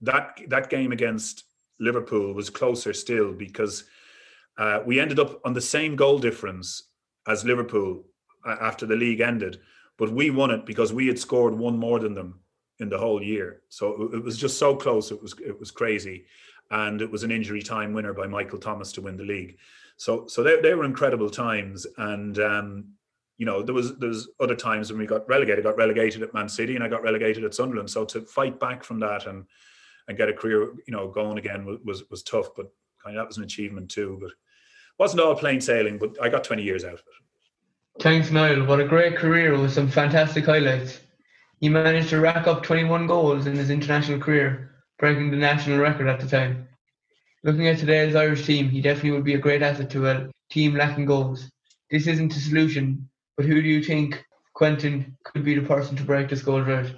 that 0.00 0.40
that 0.48 0.70
game 0.70 0.92
against 0.92 1.44
Liverpool 1.80 2.32
was 2.32 2.50
closer 2.50 2.92
still 2.92 3.32
because 3.32 3.84
uh, 4.56 4.80
we 4.84 4.98
ended 4.98 5.18
up 5.18 5.40
on 5.44 5.54
the 5.54 5.60
same 5.60 5.94
goal 5.94 6.18
difference 6.18 6.90
as 7.26 7.44
Liverpool 7.44 8.04
uh, 8.44 8.56
after 8.60 8.86
the 8.86 8.96
league 8.96 9.20
ended, 9.20 9.60
but 9.96 10.10
we 10.10 10.30
won 10.30 10.50
it 10.50 10.66
because 10.66 10.92
we 10.92 11.06
had 11.06 11.18
scored 11.18 11.54
one 11.54 11.78
more 11.78 12.00
than 12.00 12.14
them 12.14 12.40
in 12.80 12.88
the 12.88 12.98
whole 12.98 13.22
year. 13.22 13.62
So 13.68 14.10
it 14.12 14.22
was 14.22 14.36
just 14.36 14.58
so 14.58 14.74
close. 14.74 15.10
It 15.10 15.20
was 15.20 15.34
it 15.44 15.58
was 15.58 15.70
crazy, 15.70 16.26
and 16.70 17.00
it 17.00 17.10
was 17.10 17.22
an 17.22 17.30
injury 17.30 17.62
time 17.62 17.92
winner 17.92 18.12
by 18.12 18.26
Michael 18.26 18.58
Thomas 18.58 18.92
to 18.92 19.02
win 19.02 19.16
the 19.16 19.24
league. 19.24 19.58
So 19.96 20.26
so 20.26 20.42
they, 20.42 20.60
they 20.60 20.74
were 20.74 20.84
incredible 20.84 21.30
times, 21.30 21.86
and 21.96 22.38
um, 22.38 22.84
you 23.38 23.46
know, 23.46 23.62
there 23.62 23.74
was 23.74 23.96
there's 23.98 24.28
other 24.40 24.56
times 24.56 24.90
when 24.90 24.98
we 24.98 25.06
got 25.06 25.26
relegated, 25.28 25.64
got 25.64 25.76
relegated 25.76 26.22
at 26.22 26.34
Man 26.34 26.48
City, 26.48 26.74
and 26.74 26.84
I 26.84 26.88
got 26.88 27.02
relegated 27.02 27.44
at 27.44 27.54
Sunderland. 27.54 27.88
So 27.88 28.04
to 28.06 28.20
fight 28.22 28.58
back 28.60 28.84
from 28.84 28.98
that 29.00 29.26
and 29.26 29.46
and 30.08 30.18
get 30.18 30.28
a 30.28 30.32
career, 30.32 30.72
you 30.86 30.92
know, 30.92 31.08
going 31.08 31.38
again 31.38 31.64
was 31.64 31.78
was, 31.84 32.10
was 32.10 32.22
tough, 32.22 32.48
but 32.56 32.66
kind 33.02 33.16
of 33.16 33.22
that 33.22 33.28
was 33.28 33.38
an 33.38 33.44
achievement 33.44 33.90
too. 33.90 34.18
But 34.20 34.32
wasn't 34.98 35.22
all 35.22 35.36
plain 35.36 35.60
sailing, 35.60 35.98
but 35.98 36.20
I 36.20 36.28
got 36.28 36.42
20 36.42 36.62
years 36.62 36.84
out 36.84 36.94
of 36.94 36.98
it. 36.98 38.02
Thanks, 38.02 38.30
Niall. 38.30 38.66
What 38.66 38.80
a 38.80 38.84
great 38.84 39.16
career 39.16 39.56
with 39.58 39.72
some 39.72 39.88
fantastic 39.88 40.44
highlights. 40.44 41.00
He 41.60 41.68
managed 41.68 42.10
to 42.10 42.20
rack 42.20 42.46
up 42.46 42.62
21 42.62 43.06
goals 43.06 43.46
in 43.46 43.54
his 43.54 43.70
international 43.70 44.20
career, 44.20 44.70
breaking 44.98 45.30
the 45.30 45.36
national 45.36 45.78
record 45.78 46.08
at 46.08 46.20
the 46.20 46.28
time. 46.28 46.68
Looking 47.44 47.68
at 47.68 47.78
today's 47.78 48.16
Irish 48.16 48.46
team, 48.46 48.68
he 48.68 48.80
definitely 48.80 49.12
would 49.12 49.24
be 49.24 49.34
a 49.34 49.38
great 49.38 49.62
asset 49.62 49.90
to 49.90 50.08
a 50.08 50.28
team 50.50 50.74
lacking 50.74 51.06
goals. 51.06 51.48
This 51.90 52.06
isn't 52.06 52.36
a 52.36 52.40
solution, 52.40 53.08
but 53.38 53.46
who 53.46 53.62
do 53.62 53.68
you 53.68 53.82
think 53.82 54.22
Quentin 54.52 55.16
could 55.24 55.44
be 55.44 55.54
the 55.54 55.66
person 55.66 55.96
to 55.96 56.02
break 56.02 56.28
this 56.28 56.42
goal 56.42 56.62
drought? 56.62 56.90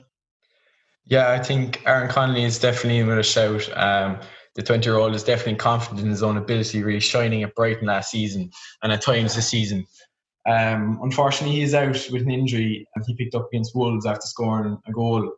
Yeah, 1.05 1.31
I 1.31 1.39
think 1.39 1.87
Aaron 1.87 2.09
Connolly 2.09 2.45
is 2.45 2.59
definitely 2.59 2.99
in 2.99 3.07
with 3.07 3.19
a 3.19 3.23
shout. 3.23 3.69
Um, 3.77 4.19
the 4.55 4.63
20 4.63 4.89
year 4.89 4.97
old 4.97 5.15
is 5.15 5.23
definitely 5.23 5.57
confident 5.57 6.01
in 6.01 6.09
his 6.09 6.23
own 6.23 6.39
ability, 6.39 6.83
really 6.83 7.01
shining 7.01 7.43
at 7.43 7.55
Brighton 7.55 7.87
last 7.87 8.11
season 8.11 8.51
and 8.83 8.91
at 8.91 9.03
times 9.03 9.35
this 9.35 9.49
season. 9.49 9.87
Um, 10.49 10.99
unfortunately, 11.03 11.57
he 11.57 11.63
is 11.63 11.75
out 11.75 12.09
with 12.11 12.23
an 12.23 12.31
injury 12.31 12.89
and 12.95 13.05
he 13.07 13.15
picked 13.17 13.35
up 13.35 13.49
against 13.53 13.77
Wolves 13.77 14.07
after 14.07 14.27
scoring 14.27 14.79
a 14.87 14.93
goal. 14.93 15.31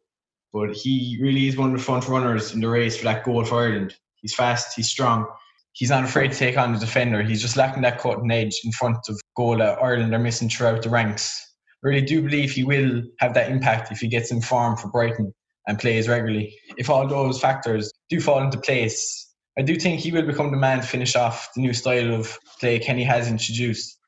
But 0.53 0.77
he 0.77 1.19
really 1.21 1.49
is 1.49 1.57
one 1.57 1.73
of 1.73 1.77
the 1.77 1.83
front 1.83 2.07
runners 2.07 2.55
in 2.55 2.61
the 2.61 2.69
race 2.69 2.97
for 2.97 3.05
that 3.05 3.25
goal 3.25 3.45
for 3.45 3.61
Ireland. 3.61 3.97
He's 4.21 4.35
fast, 4.35 4.77
he's 4.77 4.89
strong, 4.89 5.27
he's 5.73 5.91
not 5.91 6.05
afraid 6.05 6.31
to 6.31 6.39
take 6.39 6.57
on 6.57 6.73
the 6.73 6.79
defender. 6.79 7.23
He's 7.23 7.43
just 7.43 7.57
lacking 7.57 7.83
that 7.83 7.99
cutting 7.99 8.31
edge 8.31 8.61
in 8.63 8.71
front 8.71 8.99
of 9.09 9.21
goal 9.37 9.59
that 9.59 9.83
Ireland 9.83 10.15
are 10.15 10.19
missing 10.19 10.49
throughout 10.49 10.83
the 10.83 10.91
ranks. 10.91 11.55
I 11.85 11.89
really 11.89 12.03
do 12.03 12.23
believe 12.23 12.53
he 12.53 12.65
will 12.65 13.03
have 13.19 13.35
that 13.35 13.51
impact 13.51 13.91
if 13.91 13.99
he 13.99 14.09
gets 14.09 14.31
in 14.31 14.41
form 14.41 14.77
for 14.77 14.89
Brighton 14.89 15.35
and 15.67 15.79
plays 15.79 16.09
regularly. 16.09 16.57
If 16.77 16.91
all 16.91 17.07
those 17.07 17.41
factors 17.41 17.93
do 18.09 18.21
fall 18.21 18.43
into 18.43 18.59
place, 18.59 19.33
I 19.59 19.63
do 19.63 19.77
think 19.77 20.01
he 20.01 20.13
will 20.13 20.23
become 20.23 20.51
the 20.51 20.57
man 20.57 20.81
to 20.81 20.87
finish 20.87 21.15
off 21.17 21.49
the 21.55 21.63
new 21.63 21.73
style 21.73 22.15
of 22.15 22.39
play 22.61 22.79
Kenny 22.79 23.05
has 23.05 23.29
introduced. 23.29 23.99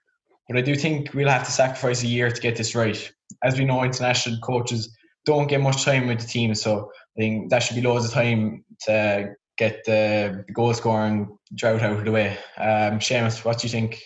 But 0.48 0.58
I 0.58 0.62
do 0.62 0.74
think 0.74 1.14
we'll 1.14 1.28
have 1.28 1.44
to 1.44 1.52
sacrifice 1.52 2.02
a 2.02 2.06
year 2.06 2.30
to 2.30 2.40
get 2.40 2.56
this 2.56 2.74
right. 2.74 3.10
As 3.42 3.58
we 3.58 3.64
know, 3.64 3.82
international 3.82 4.38
coaches 4.40 4.94
don't 5.24 5.48
get 5.48 5.60
much 5.60 5.84
time 5.84 6.06
with 6.06 6.20
the 6.20 6.26
team, 6.26 6.54
so 6.54 6.90
I 7.16 7.20
think 7.20 7.50
that 7.50 7.62
should 7.62 7.76
be 7.76 7.82
loads 7.82 8.04
of 8.04 8.12
time 8.12 8.64
to 8.86 9.34
get 9.56 9.84
the 9.84 10.44
goal 10.52 10.74
scoring 10.74 11.36
drought 11.54 11.82
out 11.82 11.98
of 11.98 12.04
the 12.04 12.10
way. 12.10 12.36
Um, 12.58 12.98
Seamus, 12.98 13.44
what 13.44 13.58
do 13.58 13.66
you 13.66 13.70
think? 13.70 14.02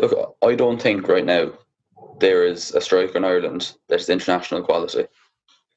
Look, 0.00 0.36
I 0.42 0.54
don't 0.54 0.80
think 0.80 1.08
right 1.08 1.24
now 1.24 1.52
there 2.20 2.44
is 2.44 2.74
a 2.74 2.80
striker 2.80 3.16
in 3.16 3.24
Ireland 3.24 3.74
that's 3.88 4.08
international 4.08 4.62
quality. 4.62 5.06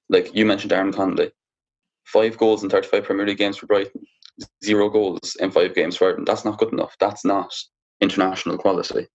Like 0.10 0.34
you 0.36 0.46
mentioned, 0.46 0.74
Aaron 0.74 0.92
Connolly, 0.94 1.32
five 2.06 2.38
goals 2.38 2.64
in 2.64 2.70
35 2.70 3.04
Premier 3.04 3.26
League 3.28 3.38
games 3.38 3.58
for 3.58 3.68
Brighton, 3.68 4.02
zero 4.64 4.90
goals 4.90 5.36
in 5.40 5.52
five 5.52 5.76
games 5.76 5.96
for 5.96 6.08
Ireland. 6.08 6.28
That's 6.28 6.46
not 6.46 6.58
good 6.58 6.74
enough. 6.74 6.96
That's 7.00 7.24
not 7.24 7.54
international 8.02 8.58
quality. 8.58 9.08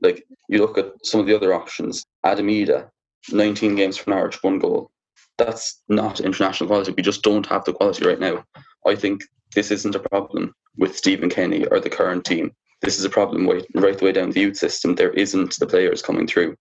Like 0.00 0.26
you 0.48 0.58
look 0.58 0.78
at 0.78 0.92
some 1.04 1.20
of 1.20 1.26
the 1.26 1.34
other 1.34 1.54
options, 1.54 2.04
Adam 2.24 2.48
Idah, 2.48 2.88
19 3.32 3.74
games 3.74 3.96
for 3.96 4.10
Norwich, 4.10 4.42
one 4.42 4.58
goal. 4.58 4.90
that's 5.38 5.82
not 5.88 6.20
international 6.20 6.68
quality. 6.68 6.92
We 6.96 7.02
just 7.02 7.22
don't 7.22 7.46
have 7.46 7.64
the 7.64 7.72
quality 7.72 8.06
right 8.06 8.20
now. 8.20 8.44
I 8.86 8.94
think 8.94 9.22
this 9.54 9.70
isn't 9.70 9.94
a 9.94 10.08
problem 10.08 10.54
with 10.76 10.96
Stephen 10.96 11.30
Kenny 11.30 11.66
or 11.66 11.80
the 11.80 11.90
current 11.90 12.24
team. 12.24 12.52
This 12.82 12.98
is 12.98 13.04
a 13.04 13.10
problem 13.10 13.48
right, 13.48 13.66
right 13.74 13.96
the 13.96 14.04
way 14.04 14.12
down 14.12 14.30
the 14.30 14.40
youth 14.40 14.56
system. 14.56 14.94
There 14.94 15.12
isn't 15.12 15.58
the 15.58 15.66
players 15.66 16.02
coming 16.02 16.26
through. 16.26 16.56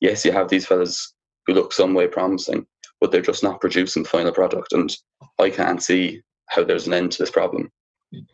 Yes, 0.00 0.24
you 0.24 0.32
have 0.32 0.48
these 0.48 0.66
fellas 0.66 1.14
who 1.46 1.54
look 1.54 1.72
some 1.72 1.94
way 1.94 2.06
promising, 2.06 2.66
but 3.00 3.12
they're 3.12 3.20
just 3.20 3.42
not 3.42 3.60
producing 3.60 4.02
the 4.02 4.08
final 4.08 4.32
product. 4.32 4.72
And 4.72 4.94
I 5.38 5.50
can't 5.50 5.82
see 5.82 6.22
how 6.46 6.64
there's 6.64 6.86
an 6.86 6.94
end 6.94 7.12
to 7.12 7.22
this 7.22 7.30
problem. 7.30 7.70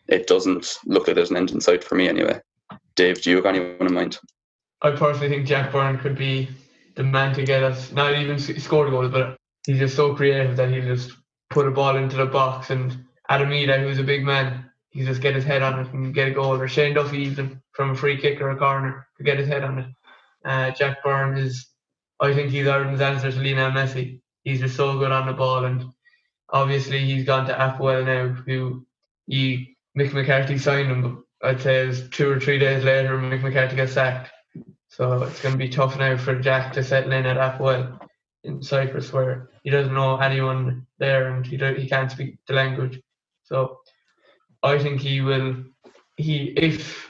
It 0.07 0.27
doesn't 0.27 0.77
look 0.85 1.07
like 1.07 1.15
there's 1.15 1.31
an 1.31 1.37
end 1.37 1.51
in 1.51 1.59
sight 1.59 1.83
for 1.83 1.95
me 1.95 2.07
anyway. 2.07 2.39
Dave, 2.95 3.21
do 3.21 3.29
you 3.29 3.35
have 3.37 3.45
anyone 3.45 3.87
in 3.87 3.93
mind? 3.93 4.17
I 4.81 4.91
personally 4.91 5.29
think 5.29 5.47
Jack 5.47 5.71
Byrne 5.71 5.97
could 5.97 6.17
be 6.17 6.49
the 6.95 7.03
man 7.03 7.33
to 7.35 7.43
get 7.43 7.63
us, 7.63 7.91
not 7.91 8.13
even 8.13 8.39
score 8.39 8.89
goals, 8.89 9.11
but 9.11 9.37
he's 9.65 9.79
just 9.79 9.95
so 9.95 10.15
creative 10.15 10.55
that 10.55 10.69
he'll 10.69 10.85
just 10.85 11.11
put 11.49 11.67
a 11.67 11.71
ball 11.71 11.97
into 11.97 12.15
the 12.15 12.25
box. 12.25 12.69
And 12.69 13.05
Adam 13.29 13.49
Idah, 13.49 13.81
who's 13.81 13.99
a 13.99 14.03
big 14.03 14.23
man, 14.23 14.69
he 14.95 15.03
just 15.03 15.21
get 15.21 15.35
his 15.35 15.43
head 15.43 15.61
on 15.61 15.81
it 15.81 15.91
and 15.91 16.13
get 16.13 16.29
a 16.29 16.31
goal. 16.31 16.55
Or 16.55 16.69
Shane 16.69 16.93
Duffy, 16.93 17.17
even 17.17 17.61
from 17.73 17.91
a 17.91 17.95
free 17.95 18.17
kick 18.17 18.39
or 18.39 18.51
a 18.51 18.55
corner, 18.55 19.05
to 19.17 19.23
get 19.23 19.37
his 19.37 19.49
head 19.49 19.65
on 19.65 19.79
it. 19.79 19.87
Uh, 20.45 20.71
Jack 20.71 21.03
Byrne 21.03 21.37
is, 21.37 21.67
I 22.21 22.33
think 22.33 22.49
he's 22.49 22.65
Ireland's 22.65 23.01
answer 23.01 23.29
to 23.29 23.37
Lionel 23.37 23.71
Messi. 23.71 24.21
He's 24.45 24.61
just 24.61 24.77
so 24.77 24.97
good 24.97 25.11
on 25.11 25.27
the 25.27 25.33
ball. 25.33 25.65
And 25.65 25.83
obviously, 26.49 27.03
he's 27.03 27.25
gone 27.25 27.45
to 27.47 27.53
APOEL 27.53 28.05
now, 28.05 28.41
who 28.45 28.85
he, 29.27 29.75
Mick 29.97 30.13
McCarthy 30.13 30.57
signed 30.57 30.89
him, 30.89 31.25
but 31.41 31.45
I'd 31.45 31.61
say 31.61 31.83
it 31.83 31.87
was 31.87 32.09
two 32.09 32.31
or 32.31 32.39
three 32.39 32.57
days 32.57 32.85
later, 32.85 33.17
Mick 33.17 33.43
McCarthy 33.43 33.75
got 33.75 33.89
sacked. 33.89 34.31
So 34.87 35.23
it's 35.23 35.41
going 35.41 35.55
to 35.55 35.59
be 35.59 35.67
tough 35.67 35.99
now 35.99 36.15
for 36.15 36.39
Jack 36.39 36.71
to 36.73 36.83
settle 36.85 37.11
in 37.11 37.25
at 37.25 37.35
APOEL 37.35 37.99
in 38.45 38.63
Cyprus, 38.63 39.11
where 39.11 39.49
he 39.63 39.71
doesn't 39.71 39.93
know 39.93 40.15
anyone 40.17 40.87
there 40.99 41.33
and 41.33 41.45
he 41.45 41.57
he 41.57 41.89
can't 41.89 42.11
speak 42.11 42.37
the 42.47 42.53
language. 42.53 43.01
So 43.43 43.79
I 44.63 44.79
think 44.79 45.01
he 45.01 45.21
will. 45.21 45.63
He 46.17 46.53
if 46.57 47.09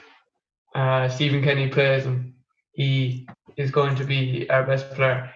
uh, 0.74 1.08
Stephen 1.08 1.42
Kenny 1.42 1.68
plays 1.68 2.04
him, 2.04 2.34
he 2.72 3.26
is 3.56 3.70
going 3.70 3.96
to 3.96 4.04
be 4.04 4.48
our 4.50 4.64
best 4.64 4.90
player, 4.92 5.30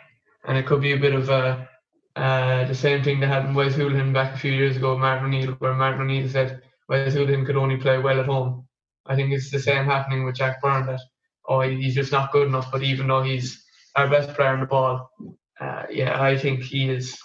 and 0.46 0.58
it 0.58 0.66
could 0.66 0.82
be 0.82 0.92
a 0.92 0.98
bit 0.98 1.14
of 1.14 1.28
a 1.28 1.68
uh, 2.16 2.64
the 2.66 2.74
same 2.74 3.02
thing 3.02 3.20
that 3.20 3.28
happened 3.28 3.56
with 3.56 3.68
Wes 3.68 3.76
Hoolahan 3.76 4.12
back 4.12 4.34
a 4.34 4.38
few 4.38 4.52
years 4.52 4.76
ago, 4.76 4.98
Martin 4.98 5.26
O'Neill, 5.26 5.52
where 5.52 5.74
Martin 5.74 6.02
O'Neill 6.02 6.28
said 6.28 6.60
Wes 6.88 7.14
Hoolahan 7.14 7.46
could 7.46 7.56
only 7.56 7.76
play 7.76 7.98
well 7.98 8.20
at 8.20 8.26
home. 8.26 8.66
I 9.06 9.14
think 9.16 9.32
it's 9.32 9.50
the 9.50 9.58
same 9.60 9.84
happening 9.86 10.24
with 10.24 10.34
Jack 10.34 10.60
Byrne 10.60 10.86
that 10.86 11.00
oh 11.48 11.60
he's 11.60 11.94
just 11.94 12.12
not 12.12 12.32
good 12.32 12.48
enough. 12.48 12.70
But 12.70 12.82
even 12.82 13.06
though 13.08 13.22
he's 13.22 13.64
our 13.96 14.08
best 14.08 14.34
player 14.34 14.54
in 14.54 14.60
the 14.60 14.66
ball, 14.66 15.10
uh, 15.60 15.84
yeah, 15.90 16.20
I 16.20 16.36
think 16.36 16.62
he 16.62 16.90
is. 16.90 17.16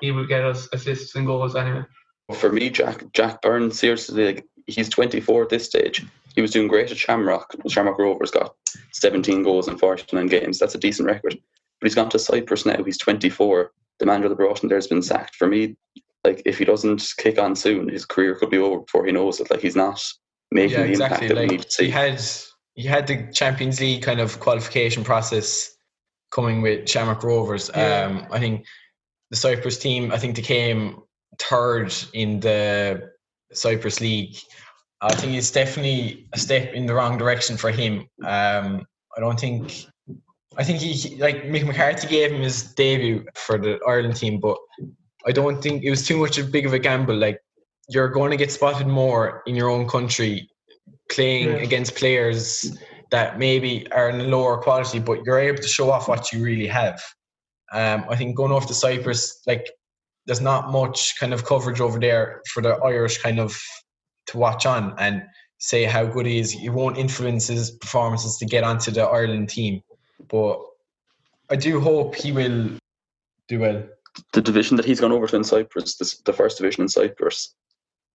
He 0.00 0.12
will 0.12 0.26
get 0.26 0.44
us 0.44 0.66
assists 0.72 1.14
and 1.14 1.26
goals 1.26 1.54
anyway. 1.54 1.84
For 2.34 2.52
me, 2.52 2.70
Jack 2.70 3.04
Jack 3.12 3.42
Byrne, 3.42 3.70
seriously, 3.70 4.26
like, 4.26 4.46
he's 4.66 4.88
24 4.88 5.44
at 5.44 5.48
this 5.48 5.66
stage. 5.66 6.04
He 6.34 6.42
was 6.42 6.50
doing 6.52 6.68
great 6.68 6.90
at 6.90 6.96
Shamrock. 6.96 7.54
Shamrock 7.68 7.98
Rovers 7.98 8.30
got 8.30 8.54
17 8.92 9.42
goals 9.42 9.68
in 9.68 9.76
49 9.78 10.26
games. 10.26 10.58
That's 10.58 10.74
a 10.74 10.78
decent 10.78 11.06
record. 11.06 11.36
But 11.80 11.86
he's 11.86 11.94
gone 11.94 12.08
to 12.10 12.18
Cyprus 12.18 12.66
now. 12.66 12.82
He's 12.84 12.98
24. 12.98 13.72
The 13.98 14.06
manager 14.06 14.28
that 14.28 14.36
brought 14.36 14.62
him 14.62 14.68
there 14.68 14.78
has 14.78 14.86
been 14.86 15.02
sacked. 15.02 15.34
For 15.34 15.46
me, 15.46 15.76
like 16.24 16.42
if 16.44 16.58
he 16.58 16.64
doesn't 16.64 17.02
kick 17.18 17.38
on 17.38 17.56
soon, 17.56 17.88
his 17.88 18.04
career 18.06 18.34
could 18.34 18.50
be 18.50 18.58
over 18.58 18.80
before 18.80 19.04
he 19.06 19.12
knows 19.12 19.40
it. 19.40 19.50
Like 19.50 19.60
he's 19.60 19.76
not 19.76 20.02
making 20.50 20.78
yeah, 20.78 20.84
the 20.84 20.90
exactly. 20.90 21.26
impact 21.26 21.28
that 21.28 21.40
Like 21.40 21.50
we 21.50 21.56
need 21.56 21.62
to 21.64 21.70
see. 21.70 21.84
he 21.86 21.90
had 21.90 22.22
he 22.74 22.86
had 22.86 23.06
the 23.06 23.30
Champions 23.32 23.80
League 23.80 24.02
kind 24.02 24.20
of 24.20 24.38
qualification 24.40 25.04
process 25.04 25.74
coming 26.30 26.62
with 26.62 26.88
Shamrock 26.88 27.22
Rovers. 27.22 27.70
Yeah. 27.74 28.04
Um, 28.04 28.26
I 28.30 28.38
think 28.38 28.64
the 29.30 29.36
Cyprus 29.36 29.78
team. 29.78 30.12
I 30.12 30.18
think 30.18 30.36
they 30.36 30.42
came 30.42 31.02
third 31.40 31.92
in 32.12 32.40
the 32.40 33.10
Cyprus 33.52 34.00
League. 34.00 34.36
I 35.00 35.14
think 35.14 35.34
it's 35.34 35.50
definitely 35.50 36.28
a 36.32 36.38
step 36.38 36.74
in 36.74 36.86
the 36.86 36.94
wrong 36.94 37.16
direction 37.18 37.56
for 37.56 37.70
him. 37.70 38.06
Um, 38.24 38.86
I 39.16 39.20
don't 39.20 39.40
think. 39.40 39.86
I 40.56 40.64
think 40.64 40.80
he 40.80 41.16
like 41.16 41.44
Mick 41.44 41.64
McCarthy 41.66 42.08
gave 42.08 42.32
him 42.32 42.42
his 42.42 42.74
debut 42.74 43.24
for 43.34 43.56
the 43.56 43.78
Ireland 43.86 44.16
team, 44.16 44.40
but 44.40 44.58
I 45.26 45.32
don't 45.32 45.62
think 45.62 45.84
it 45.84 45.90
was 45.90 46.06
too 46.06 46.16
much 46.16 46.38
of 46.38 46.50
big 46.52 46.66
of 46.66 46.72
a 46.72 46.78
gamble. 46.78 47.16
Like 47.16 47.40
you're 47.88 48.08
going 48.08 48.30
to 48.32 48.36
get 48.36 48.50
spotted 48.52 48.86
more 48.86 49.42
in 49.46 49.54
your 49.54 49.68
own 49.70 49.88
country 49.88 50.48
playing 51.10 51.48
Yeah. 51.48 51.56
against 51.56 51.94
players 51.94 52.76
that 53.10 53.38
maybe 53.38 53.90
are 53.92 54.10
in 54.10 54.20
a 54.20 54.24
lower 54.24 54.58
quality, 54.58 54.98
but 54.98 55.24
you're 55.24 55.38
able 55.38 55.62
to 55.62 55.68
show 55.68 55.90
off 55.90 56.08
what 56.08 56.32
you 56.32 56.42
really 56.42 56.66
have. 56.68 57.00
Um, 57.72 58.04
I 58.08 58.16
think 58.16 58.36
going 58.36 58.52
off 58.52 58.66
to 58.66 58.74
Cyprus, 58.74 59.42
like 59.46 59.66
there's 60.26 60.40
not 60.40 60.70
much 60.70 61.18
kind 61.18 61.32
of 61.32 61.44
coverage 61.44 61.80
over 61.80 61.98
there 61.98 62.42
for 62.52 62.62
the 62.62 62.74
Irish 62.76 63.18
kind 63.18 63.38
of 63.40 63.58
to 64.26 64.38
watch 64.38 64.66
on 64.66 64.94
and 64.98 65.22
say 65.58 65.84
how 65.84 66.04
good 66.06 66.26
he 66.26 66.38
is. 66.38 66.54
It 66.62 66.70
won't 66.70 66.98
influence 66.98 67.48
his 67.48 67.70
performances 67.72 68.36
to 68.38 68.46
get 68.46 68.64
onto 68.64 68.90
the 68.90 69.02
Ireland 69.02 69.48
team, 69.48 69.82
but 70.28 70.58
I 71.50 71.56
do 71.56 71.80
hope 71.80 72.14
he 72.14 72.32
will 72.32 72.70
do 73.48 73.58
well. 73.60 73.82
the 74.32 74.40
division 74.42 74.76
that 74.76 74.84
he's 74.86 75.00
gone 75.00 75.12
over 75.12 75.26
to 75.26 75.36
in 75.36 75.44
Cyprus, 75.44 75.96
this, 75.96 76.18
the 76.22 76.32
first 76.32 76.58
division 76.58 76.82
in 76.82 76.88
Cyprus, 76.88 77.54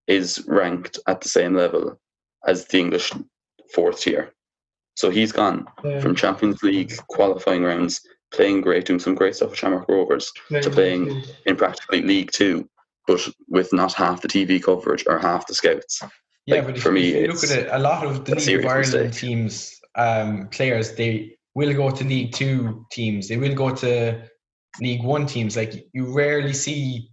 is 0.08 0.44
ranked 0.48 1.00
at 1.08 1.22
the 1.22 1.30
same 1.30 1.56
level 1.56 2.00
as 2.46 2.66
the 2.66 2.80
English 2.80 3.12
fourth 3.74 4.02
tier. 4.02 4.34
So 4.96 5.10
he's 5.10 5.32
gone 5.32 5.66
Yeah. 5.84 6.00
from 6.00 6.16
Champions 6.16 6.62
League 6.64 6.96
qualifying 7.08 7.64
rounds, 7.64 8.02
playing 8.32 8.62
great, 8.62 8.86
doing 8.86 9.00
some 9.00 9.16
great 9.16 9.36
stuff 9.36 9.52
with 9.52 9.60
Shamrock 9.60 9.88
Rovers, 9.88 10.32
to 10.50 10.70
playing 10.70 11.24
in 11.46 11.56
practically 11.56 12.02
League 12.02 12.32
Two, 12.32 12.68
but 13.08 13.28
with 13.48 13.72
not 13.74 13.94
half 13.94 14.22
the 14.22 14.28
TV 14.28 14.62
coverage 14.62 15.04
or 15.08 15.20
half 15.20 15.48
the 15.48 15.54
scouts. 15.54 16.02
Yeah, 16.46 16.56
Like, 16.58 16.66
but 16.66 16.78
if, 16.78 16.84
for 16.84 16.92
me, 16.92 17.10
if 17.10 17.22
you 17.22 17.28
look 17.34 17.44
at 17.44 17.52
it, 17.52 17.70
a 17.72 17.80
lot 17.80 18.06
of 18.06 18.26
the 18.26 18.36
League 18.36 18.60
of 18.60 18.66
Ireland 18.66 19.14
teams, 19.14 19.80
um, 19.96 20.48
players, 20.50 20.94
they 20.94 21.38
will 21.56 21.74
go 21.74 21.90
to 21.90 22.04
League 22.04 22.34
Two 22.34 22.86
teams. 22.92 23.28
They 23.28 23.38
will 23.38 23.56
go 23.56 23.74
to 23.76 24.22
League 24.82 25.04
One 25.04 25.26
teams. 25.26 25.56
Like 25.56 25.88
you 25.94 26.14
rarely 26.14 26.54
see 26.54 27.10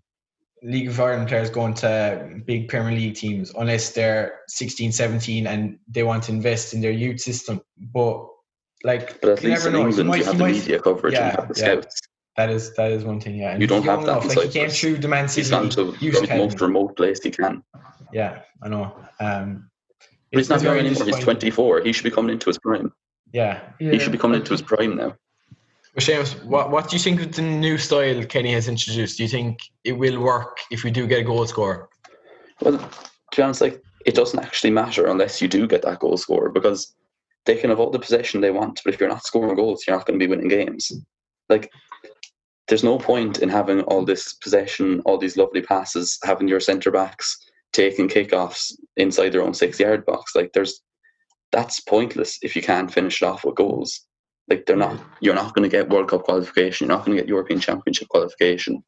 League 0.63 0.89
of 0.89 1.01
Ireland 1.01 1.29
players 1.29 1.51
going 1.51 1.75
to 1.75 2.41
big 2.47 2.69
Premier 2.69 2.93
League 2.93 3.17
teams 3.17 3.53
unless 3.59 3.91
they're 3.91 4.41
16, 4.49 4.93
17 4.93 5.47
and 5.47 5.79
they 5.89 6.05
want 6.05 6.25
to 6.25 6.33
invest 6.33 6.73
in 6.73 6.81
their 6.81 6.93
youth 6.93 7.21
system. 7.21 7.61
But 7.79 8.27
like, 8.85 9.21
But 9.21 9.31
at 9.31 9.43
you 9.43 9.51
least 9.51 9.67
in 9.67 9.73
know. 9.73 9.87
England, 9.87 10.09
might- 10.09 10.19
you 10.19 10.25
have 10.25 10.39
the 10.39 10.45
might- 10.45 10.53
media 10.53 10.79
coverage 10.81 11.15
and 11.15 11.25
yeah, 11.27 11.31
you 11.33 11.37
have 11.41 11.55
the 11.55 11.61
yeah. 11.61 11.81
scouts. 11.81 12.01
That 12.37 12.49
is 12.49 12.75
that 12.77 12.91
is 12.93 13.05
one 13.05 13.21
thing. 13.21 13.37
Yeah, 13.37 13.51
and 13.53 13.61
You 13.61 13.67
don't 13.67 13.85
have 13.85 14.07
that 14.07 14.23
enough, 14.23 14.37
Like 14.37 14.47
he 14.47 14.61
came 14.61 14.71
through 14.71 14.97
the 14.99 15.09
Man 15.09 15.29
City 15.29 15.43
He's 15.43 15.51
gone 15.51 15.69
to 15.71 15.93
the 15.93 16.35
most 16.37 16.61
remote 16.63 16.97
place 16.97 17.23
he 17.23 17.31
can. 17.31 17.63
Yeah, 18.13 18.41
I 18.63 18.69
know. 18.69 18.97
Um, 19.21 19.69
But 20.33 20.39
he's 20.39 20.49
not 20.49 20.61
very 20.63 20.79
anymore. 20.81 21.05
He's 21.05 21.19
24. 21.19 21.83
He 21.83 21.93
should 21.93 22.05
be 22.05 22.11
coming 22.11 22.33
into 22.33 22.47
his 22.47 22.59
prime. 22.59 22.91
Yeah, 23.33 23.61
He 23.79 23.99
should 23.99 24.13
be 24.13 24.19
coming 24.19 24.41
into 24.41 24.53
his 24.53 24.63
prime 24.63 24.97
now. 24.97 25.15
Well, 25.95 26.07
Seamus, 26.07 26.43
what, 26.45 26.71
what 26.71 26.89
do 26.89 26.97
you 26.97 27.03
think 27.03 27.21
of 27.21 27.33
the 27.33 27.43
new 27.43 27.77
style 27.77 28.25
Kenny 28.25 28.55
has 28.55 28.67
introduced? 28.67 29.19
Do 29.19 29.25
you 29.25 29.29
think 29.29 29.59
it 29.85 29.93
will 29.93 30.19
work 30.21 30.57
if 30.71 30.85
we 30.85 30.91
do 30.91 31.07
get 31.07 31.21
a 31.21 31.23
goal 31.23 31.47
scorer? 31.47 31.91
Well, 32.63 32.79
to 32.79 33.37
be 33.37 33.43
honest, 33.43 33.61
like 33.61 33.83
it 34.07 34.15
doesn't 34.15 34.39
actually 34.39 34.71
matter 34.71 35.07
unless 35.07 35.43
you 35.43 35.49
do 35.49 35.67
get 35.67 35.83
that 35.83 35.99
goal 36.01 36.17
scorer 36.17 36.49
because 36.49 36.95
they 37.47 37.57
can 37.57 37.71
have 37.71 37.81
all 37.81 37.91
the 37.91 37.99
possession 37.99 38.41
they 38.41 38.51
want, 38.51 38.81
but 38.85 38.95
if 38.95 39.01
you're 39.01 39.09
not 39.09 39.25
scoring 39.25 39.57
goals, 39.57 39.85
you're 39.87 39.97
not 39.97 40.07
going 40.07 40.19
to 40.19 40.25
be 40.25 40.31
winning 40.31 40.49
games. 40.49 40.93
Like, 41.49 41.71
there's 42.69 42.85
no 42.85 42.99
point 42.99 43.41
in 43.41 43.49
having 43.49 43.81
all 43.83 44.05
this 44.05 44.35
possession, 44.35 45.01
all 45.05 45.19
these 45.19 45.37
lovely 45.37 45.63
passes, 45.63 46.19
having 46.25 46.49
your 46.49 46.61
centre 46.61 46.91
backs 46.91 47.37
taking 47.73 48.09
kickoffs 48.09 48.73
inside 48.97 49.31
their 49.31 49.43
own 49.43 49.55
six 49.55 49.81
yard 49.81 50.05
box. 50.07 50.35
Like, 50.35 50.53
there's 50.53 50.83
that's 51.51 51.81
pointless 51.81 52.39
if 52.43 52.57
you 52.57 52.63
can't 52.63 52.93
finish 52.93 53.21
it 53.21 53.27
off 53.27 53.45
with 53.45 53.57
goals. 53.57 54.07
Like, 54.49 54.65
they're 54.67 54.77
not. 54.77 54.99
You're 55.21 55.35
not 55.35 55.55
going 55.55 55.69
to 55.69 55.77
get 55.77 55.91
World 55.91 56.09
Cup 56.09 56.25
qualification. 56.25 56.87
You're 56.87 56.97
not 56.97 57.05
going 57.05 57.17
to 57.17 57.23
get 57.23 57.29
European 57.29 57.61
Championship 57.61 58.09
qualification 58.09 58.83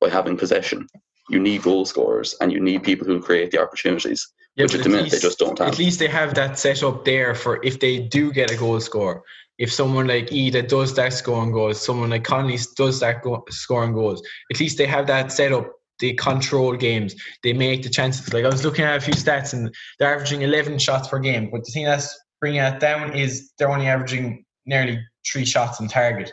by 0.00 0.08
having 0.08 0.36
possession. 0.36 0.86
You 1.30 1.40
need 1.40 1.62
goal 1.62 1.84
scorers 1.84 2.34
and 2.40 2.52
you 2.52 2.60
need 2.60 2.82
people 2.82 3.06
who 3.06 3.20
create 3.20 3.50
the 3.50 3.60
opportunities. 3.60 4.26
Yeah, 4.56 4.64
Which 4.64 4.72
but 4.72 4.80
at 4.80 4.84
the 4.84 4.88
minute 4.90 5.04
they 5.06 5.16
least- 5.16 5.22
just 5.22 5.38
don't 5.38 5.58
have. 5.58 5.68
At 5.68 5.78
least 5.78 5.98
they 5.98 6.06
have 6.06 6.34
that 6.34 6.58
set 6.58 6.82
up 6.82 7.04
there 7.04 7.34
for 7.34 7.62
if 7.64 7.80
they 7.80 7.98
do 7.98 8.32
get 8.32 8.50
a 8.52 8.56
goal 8.56 8.80
score. 8.80 9.22
If 9.58 9.72
someone 9.72 10.06
like 10.08 10.28
Idah 10.30 10.66
does 10.68 10.94
that 10.94 11.12
score 11.12 11.36
scoring 11.36 11.52
goals, 11.52 11.80
someone 11.80 12.10
like 12.10 12.24
Connolly 12.24 12.58
does 12.76 12.98
that 13.00 13.22
go- 13.22 13.44
scoring 13.50 13.92
goals, 13.92 14.20
at 14.52 14.58
least 14.60 14.78
they 14.78 14.86
have 14.86 15.06
that 15.08 15.30
set 15.32 15.52
up. 15.52 15.70
They 16.00 16.12
control 16.14 16.74
games. 16.76 17.14
They 17.44 17.52
make 17.52 17.84
the 17.84 17.88
chances. 17.88 18.32
Like 18.32 18.44
I 18.44 18.48
was 18.48 18.64
looking 18.64 18.84
at 18.84 18.96
a 18.96 19.00
few 19.00 19.14
stats, 19.14 19.52
and 19.52 19.72
they're 19.98 20.12
averaging 20.12 20.42
11 20.42 20.78
shots 20.78 21.06
per 21.08 21.20
game. 21.20 21.50
But 21.52 21.64
the 21.64 21.70
thing 21.70 21.84
that's 21.84 22.18
bringing 22.40 22.60
that 22.60 22.80
down 22.80 23.14
is 23.14 23.52
they're 23.58 23.70
only 23.70 23.86
averaging 23.86 24.44
nearly 24.66 24.98
three 25.30 25.44
shots 25.44 25.80
on 25.80 25.86
target. 25.88 26.32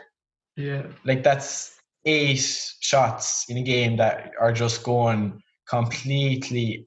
Yeah. 0.56 0.82
like 1.06 1.22
that's 1.22 1.76
eight 2.04 2.44
shots 2.80 3.46
in 3.48 3.56
a 3.56 3.62
game 3.62 3.96
that 3.96 4.32
are 4.40 4.52
just 4.52 4.82
going 4.82 5.40
completely 5.68 6.84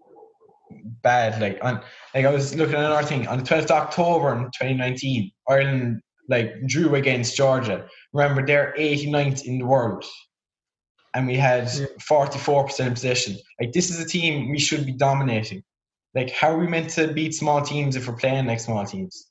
bad. 1.03 1.41
Like 1.41 1.59
on 1.63 1.81
like 2.13 2.25
I 2.25 2.29
was 2.31 2.55
looking 2.55 2.75
at 2.75 2.85
another 2.85 3.07
thing 3.07 3.27
on 3.27 3.39
the 3.39 3.45
twelfth 3.45 3.71
October 3.71 4.33
in 4.35 4.43
2019, 4.45 5.31
Ireland 5.49 6.01
like 6.29 6.53
drew 6.67 6.95
against 6.95 7.35
Georgia. 7.35 7.87
Remember 8.13 8.45
they're 8.45 8.73
89th 8.77 9.45
in 9.45 9.59
the 9.59 9.65
world. 9.65 10.05
and 11.13 11.27
we 11.27 11.35
had 11.35 11.65
44% 12.09 12.93
possession. 12.93 13.37
Like 13.59 13.71
this 13.71 13.89
is 13.89 13.99
a 13.99 14.07
team 14.07 14.49
we 14.49 14.59
should 14.59 14.85
be 14.85 14.91
dominating. 14.91 15.63
Like 16.13 16.31
how 16.31 16.51
are 16.51 16.57
we 16.59 16.67
meant 16.67 16.89
to 16.91 17.07
beat 17.13 17.33
small 17.33 17.61
teams 17.61 17.95
if 17.95 18.07
we're 18.07 18.15
playing 18.15 18.45
like 18.47 18.59
small 18.59 18.85
teams? 18.85 19.29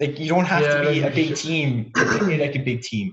Like 0.00 0.18
you 0.18 0.28
don't 0.28 0.44
have 0.46 0.62
Yeah, 0.62 0.74
to 0.74 0.90
be 0.90 1.00
like 1.00 1.12
a 1.12 1.14
big 1.14 1.30
you 1.30 1.36
team 1.36 1.92
to 1.94 2.04
play 2.18 2.38
like 2.38 2.54
a 2.56 2.60
big 2.60 2.82
team. 2.82 3.12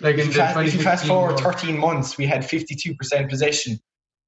Like 0.00 0.18
in 0.18 0.20
If 0.20 0.26
you, 0.28 0.32
the 0.32 0.38
fast, 0.38 0.58
if 0.58 0.74
you 0.74 0.80
fast 0.80 1.06
forward 1.06 1.38
13 1.38 1.78
months, 1.78 2.18
we 2.18 2.26
had 2.26 2.42
52% 2.42 3.28
possession 3.28 3.78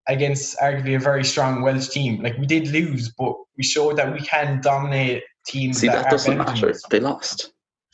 against 0.09 0.59
arguably 0.59 0.97
a 0.97 1.01
very 1.01 1.25
strong 1.25 1.63
Welsh 1.63 1.89
team. 1.89 2.23
Like 2.23 2.37
we 2.39 2.47
did 2.47 2.69
lose, 2.69 3.11
but 3.11 3.35
we 3.57 3.65
showed 3.65 3.97
that 3.97 4.13
we 4.13 4.21
can 4.21 4.61
dominate 4.61 5.23
teams. 5.47 5.79
See, 5.79 5.89
that 5.89 6.07
are 6.07 6.11
doesn't 6.11 6.39
matter. 6.39 6.71
us. 6.71 6.83
They 6.91 7.01
lost. 7.01 7.53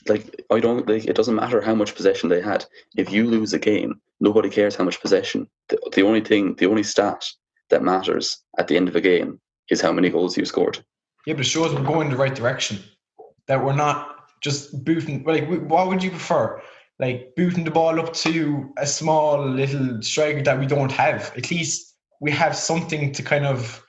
Like 0.08 0.44
I 0.50 0.60
don't 0.60 0.88
like 0.88 1.04
it 1.04 1.16
doesn't 1.16 1.34
matter 1.34 1.60
how 1.60 1.74
much 1.74 1.94
possession 1.94 2.28
they 2.28 2.40
had. 2.40 2.64
If 2.96 3.10
you 3.12 3.26
lose 3.26 3.52
a 3.52 3.58
game, 3.58 4.00
nobody 4.18 4.48
cares 4.48 4.74
how 4.74 4.84
much 4.84 5.00
possession. 5.00 5.46
The, 5.68 5.78
the 5.94 6.02
only 6.02 6.22
thing, 6.22 6.54
the 6.56 6.66
only 6.66 6.82
stat 6.82 7.24
that 7.68 7.82
matters 7.82 8.38
at 8.58 8.66
the 8.66 8.76
end 8.76 8.88
of 8.88 8.96
a 8.96 9.00
game 9.00 9.40
is 9.70 9.80
how 9.80 9.92
many 9.92 10.08
goals 10.08 10.36
you 10.36 10.44
scored. 10.44 10.84
Yeah, 11.26 11.34
but 11.34 11.42
it 11.42 11.48
shows 11.48 11.74
we're 11.74 11.82
going 11.82 12.06
in 12.06 12.12
the 12.12 12.18
right 12.18 12.34
direction. 12.34 12.78
That 13.46 13.64
we're 13.64 13.74
not 13.74 14.16
just 14.40 14.84
booting. 14.84 15.22
Like, 15.24 15.48
what 15.48 15.88
would 15.88 16.02
you 16.02 16.10
prefer? 16.10 16.62
Like 16.98 17.32
booting 17.36 17.64
the 17.64 17.70
ball 17.70 17.98
up 17.98 18.12
to 18.14 18.72
a 18.76 18.86
small 18.86 19.46
little 19.46 20.02
striker 20.02 20.42
that 20.42 20.58
we 20.58 20.66
don't 20.66 20.92
have. 20.92 21.32
At 21.36 21.50
least 21.50 21.89
we 22.20 22.30
have 22.30 22.54
something 22.56 23.12
to 23.12 23.22
kind 23.22 23.46
of 23.46 23.82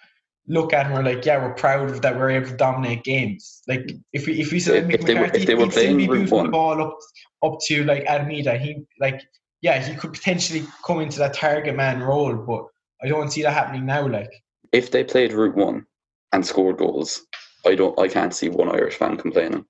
look 0.48 0.74
at, 0.74 0.86
and 0.88 0.96
we're 0.96 1.04
like, 1.04 1.26
yeah, 1.26 1.38
we're 1.38 1.54
proud 1.54 1.90
of 1.90 2.02
that. 2.02 2.18
We're 2.18 2.32
able 2.32 2.48
to 2.50 2.56
dominate 2.58 3.04
games. 3.04 3.62
Like 3.68 3.92
if 4.14 4.26
we 4.26 4.40
if 4.42 4.52
we 4.52 4.60
said 4.60 4.92
If 4.92 5.02
Mick 5.02 5.06
they 5.06 5.14
were- 5.14 5.22
McCarthy, 5.22 5.42
if 5.42 5.48
they 5.48 5.56
were 5.56 5.64
he'd 5.66 5.72
still 5.72 5.84
playing 5.84 5.98
be 5.98 6.08
Route 6.08 6.30
booting 6.30 6.46
the 6.46 6.52
ball 6.52 6.82
up 6.82 6.98
up 7.44 7.60
to 7.68 7.84
like 7.84 8.04
Adam 8.06 8.28
Idah. 8.28 8.60
He 8.60 8.84
like 9.00 9.22
yeah, 9.62 9.80
he 9.80 9.96
could 9.96 10.14
potentially 10.14 10.66
come 10.86 11.02
into 11.02 11.20
that 11.20 11.34
target 11.36 11.76
man 11.76 12.02
role, 12.02 12.36
but 12.36 12.66
I 13.04 13.08
don't 13.08 13.32
see 13.32 13.44
that 13.44 13.54
happening 13.54 13.86
now. 13.86 14.08
Like. 14.08 14.32
If 14.72 14.90
they 14.92 15.04
played 15.04 15.34
Route 15.34 15.56
One 15.56 15.86
and 16.32 16.46
scored 16.46 16.78
goals, 16.78 17.22
I 17.66 17.76
don't. 17.76 17.98
I 18.00 18.08
can't 18.08 18.34
see 18.34 18.50
one 18.50 18.70
Irish 18.70 18.96
fan 18.96 19.18
complaining. 19.18 19.66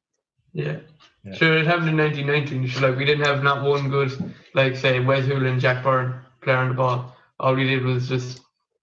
Yeah. 0.53 0.77
Yeah. 1.23 1.33
Sure, 1.35 1.57
it 1.57 1.67
happened 1.67 1.89
in 1.89 1.97
1919. 1.97 2.81
Like, 2.81 2.97
we 2.97 3.05
didn't 3.05 3.25
have 3.25 3.43
not 3.43 3.63
one 3.63 3.89
good, 3.89 4.33
like, 4.55 4.75
say, 4.75 4.99
Wes 4.99 5.25
Hoolahan, 5.25 5.59
Jack 5.59 5.83
Byrne 5.83 6.19
player 6.41 6.57
on 6.57 6.69
the 6.69 6.73
ball. 6.73 7.15
All 7.39 7.53
we 7.53 7.63
did 7.63 7.83
was 7.83 8.07
just 8.07 8.41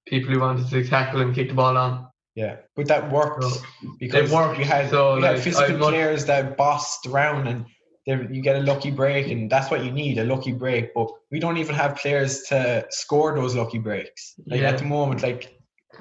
people 0.09 0.33
who 0.33 0.41
wanted 0.41 0.69
to 0.71 0.85
tackle 0.89 1.21
and 1.21 1.35
kick 1.35 1.49
the 1.49 1.55
ball 1.55 1.77
on. 1.77 2.07
Yeah, 2.35 2.57
but 2.77 2.87
that 2.87 3.11
worked 3.11 3.43
So, 3.43 3.63
because 3.99 4.31
worked, 4.31 4.59
you 4.59 4.65
had 4.65 4.91
so, 4.91 5.17
you 5.17 5.25
had 5.25 5.35
like, 5.35 5.43
physical 5.43 5.79
players 5.79 6.25
that 6.27 6.57
bossed 6.57 7.07
around 7.07 7.49
and 7.49 7.67
you 8.07 8.41
get 8.41 8.57
a 8.57 8.61
lucky 8.61 8.91
break, 8.91 9.29
and 9.29 9.51
that's 9.51 9.71
what 9.71 9.85
you 9.85 9.91
need—a 9.91 10.25
lucky 10.25 10.53
break. 10.53 10.95
But 10.95 11.11
we 11.31 11.39
don't 11.41 11.59
even 11.59 11.75
have 11.75 11.97
players 11.97 12.43
to 12.45 12.87
score 12.91 13.35
those 13.35 13.55
lucky 13.55 13.79
breaks. 13.79 14.35
Like 14.47 14.61
Yeah. 14.61 14.71
at 14.71 14.79
the 14.79 14.85
moment, 14.85 15.23
like 15.23 15.59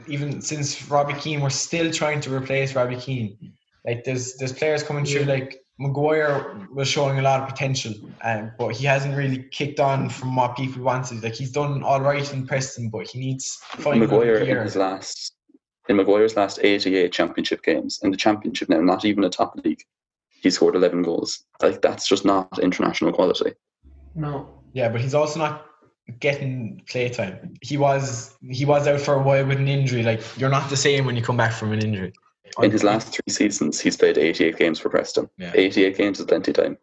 even 0.07 0.41
since 0.41 0.87
Robbie 0.89 1.15
Keane, 1.15 1.41
we're 1.41 1.49
still 1.49 1.91
trying 1.91 2.21
to 2.21 2.33
replace 2.33 2.75
Robbie 2.75 2.97
Keane. 2.97 3.37
Like 3.85 4.03
there's 4.03 4.35
there's 4.37 4.53
players 4.53 4.83
coming 4.83 5.05
through. 5.05 5.23
Like 5.25 5.57
Maguire 5.79 6.67
was 6.73 6.87
showing 6.87 7.19
a 7.19 7.21
lot 7.21 7.41
of 7.41 7.47
potential, 7.47 7.93
um, 8.23 8.51
but 8.57 8.75
he 8.75 8.85
hasn't 8.85 9.15
really 9.15 9.43
kicked 9.51 9.79
on 9.79 10.09
from 10.09 10.35
what 10.35 10.55
people 10.55 10.81
wanted. 10.81 11.23
Like 11.23 11.35
he's 11.35 11.51
done 11.51 11.83
all 11.83 12.01
right 12.01 12.33
in 12.33 12.47
Preston, 12.47 12.89
but 12.89 13.07
he 13.07 13.19
needs 13.19 13.61
to 13.71 13.81
find 13.81 13.97
another 13.97 14.17
Maguire 14.17 14.37
in 14.37 14.45
gear. 14.45 14.63
his 14.63 14.75
last 14.75 15.35
in 15.87 15.95
Maguire's 15.95 16.35
last 16.35 16.59
88 16.61 17.11
championship 17.11 17.63
games 17.63 17.99
in 18.03 18.11
the 18.11 18.17
championship 18.17 18.69
now, 18.69 18.81
not 18.81 19.05
even 19.05 19.23
a 19.23 19.29
top 19.29 19.55
league, 19.63 19.83
he 20.29 20.49
scored 20.49 20.75
11 20.75 21.03
goals. 21.03 21.43
Like 21.61 21.81
that's 21.81 22.07
just 22.07 22.25
not 22.25 22.59
international 22.59 23.13
quality. 23.13 23.53
No. 24.15 24.49
Yeah, 24.73 24.89
but 24.89 25.01
he's 25.01 25.13
also 25.13 25.39
not 25.39 25.65
getting 26.19 26.81
playtime. 26.89 27.53
He 27.61 27.77
was 27.77 28.35
he 28.49 28.65
was 28.65 28.87
out 28.87 28.99
for 28.99 29.15
a 29.15 29.21
while 29.21 29.45
with 29.45 29.59
an 29.59 29.67
injury. 29.67 30.03
Like 30.03 30.21
you're 30.37 30.49
not 30.49 30.69
the 30.69 30.77
same 30.77 31.05
when 31.05 31.15
you 31.15 31.21
come 31.21 31.37
back 31.37 31.53
from 31.53 31.71
an 31.71 31.79
injury. 31.79 32.13
In 32.61 32.71
his 32.71 32.83
last 32.83 33.13
three 33.13 33.31
seasons, 33.33 33.79
he's 33.79 33.97
played 33.97 34.17
88 34.17 34.57
games 34.57 34.79
for 34.79 34.89
Preston. 34.89 35.29
Yeah. 35.37 35.51
88 35.53 35.97
games 35.97 36.19
is 36.19 36.25
plenty 36.25 36.53
time. 36.53 36.77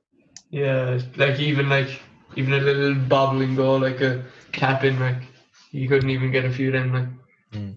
Yeah, 0.51 1.01
like, 1.17 1.41
even, 1.41 1.69
like, 1.69 2.01
even 2.37 2.53
a 2.53 2.59
little 2.59 2.95
bobbling 2.95 3.57
goal, 3.57 3.79
like 3.81 4.01
a 4.01 4.25
tap 4.53 4.85
in, 4.85 4.99
like, 5.01 5.17
you 5.73 5.89
couldn't 5.89 6.11
even 6.11 6.31
get 6.31 6.45
a 6.45 6.51
few 6.51 6.69
of 6.69 6.75
them, 6.75 6.93
like. 6.93 7.09
Mm. 7.61 7.75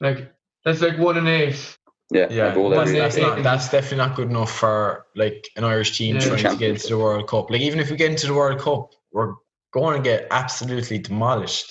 Like, 0.00 0.32
that's 0.64 0.80
like 0.82 0.98
one 0.98 1.16
and 1.16 1.28
eight. 1.28 1.78
Yeah, 2.10 2.28
Yeah, 2.30 2.56
one 2.56 2.70
that's, 2.70 2.80
every 2.90 2.92
day- 2.94 2.98
that's, 3.00 3.16
not, 3.18 3.42
that's 3.42 3.68
definitely 3.70 3.98
not 3.98 4.16
good 4.16 4.30
enough 4.30 4.50
for 4.52 5.06
like 5.14 5.46
an 5.56 5.64
Irish 5.64 5.98
team 5.98 6.14
Yeah. 6.16 6.20
trying 6.22 6.36
to 6.36 6.42
get 6.42 6.50
Championship. 6.50 6.76
into 6.84 6.88
the 6.88 6.98
World 6.98 7.28
Cup. 7.28 7.50
Like 7.50 7.60
even 7.60 7.80
if 7.80 7.90
we 7.90 7.96
get 7.96 8.10
into 8.10 8.26
the 8.26 8.34
World 8.34 8.58
Cup, 8.60 8.92
we're 9.12 9.34
going 9.72 10.02
to 10.02 10.02
get 10.02 10.26
absolutely 10.30 10.98
demolished. 10.98 11.70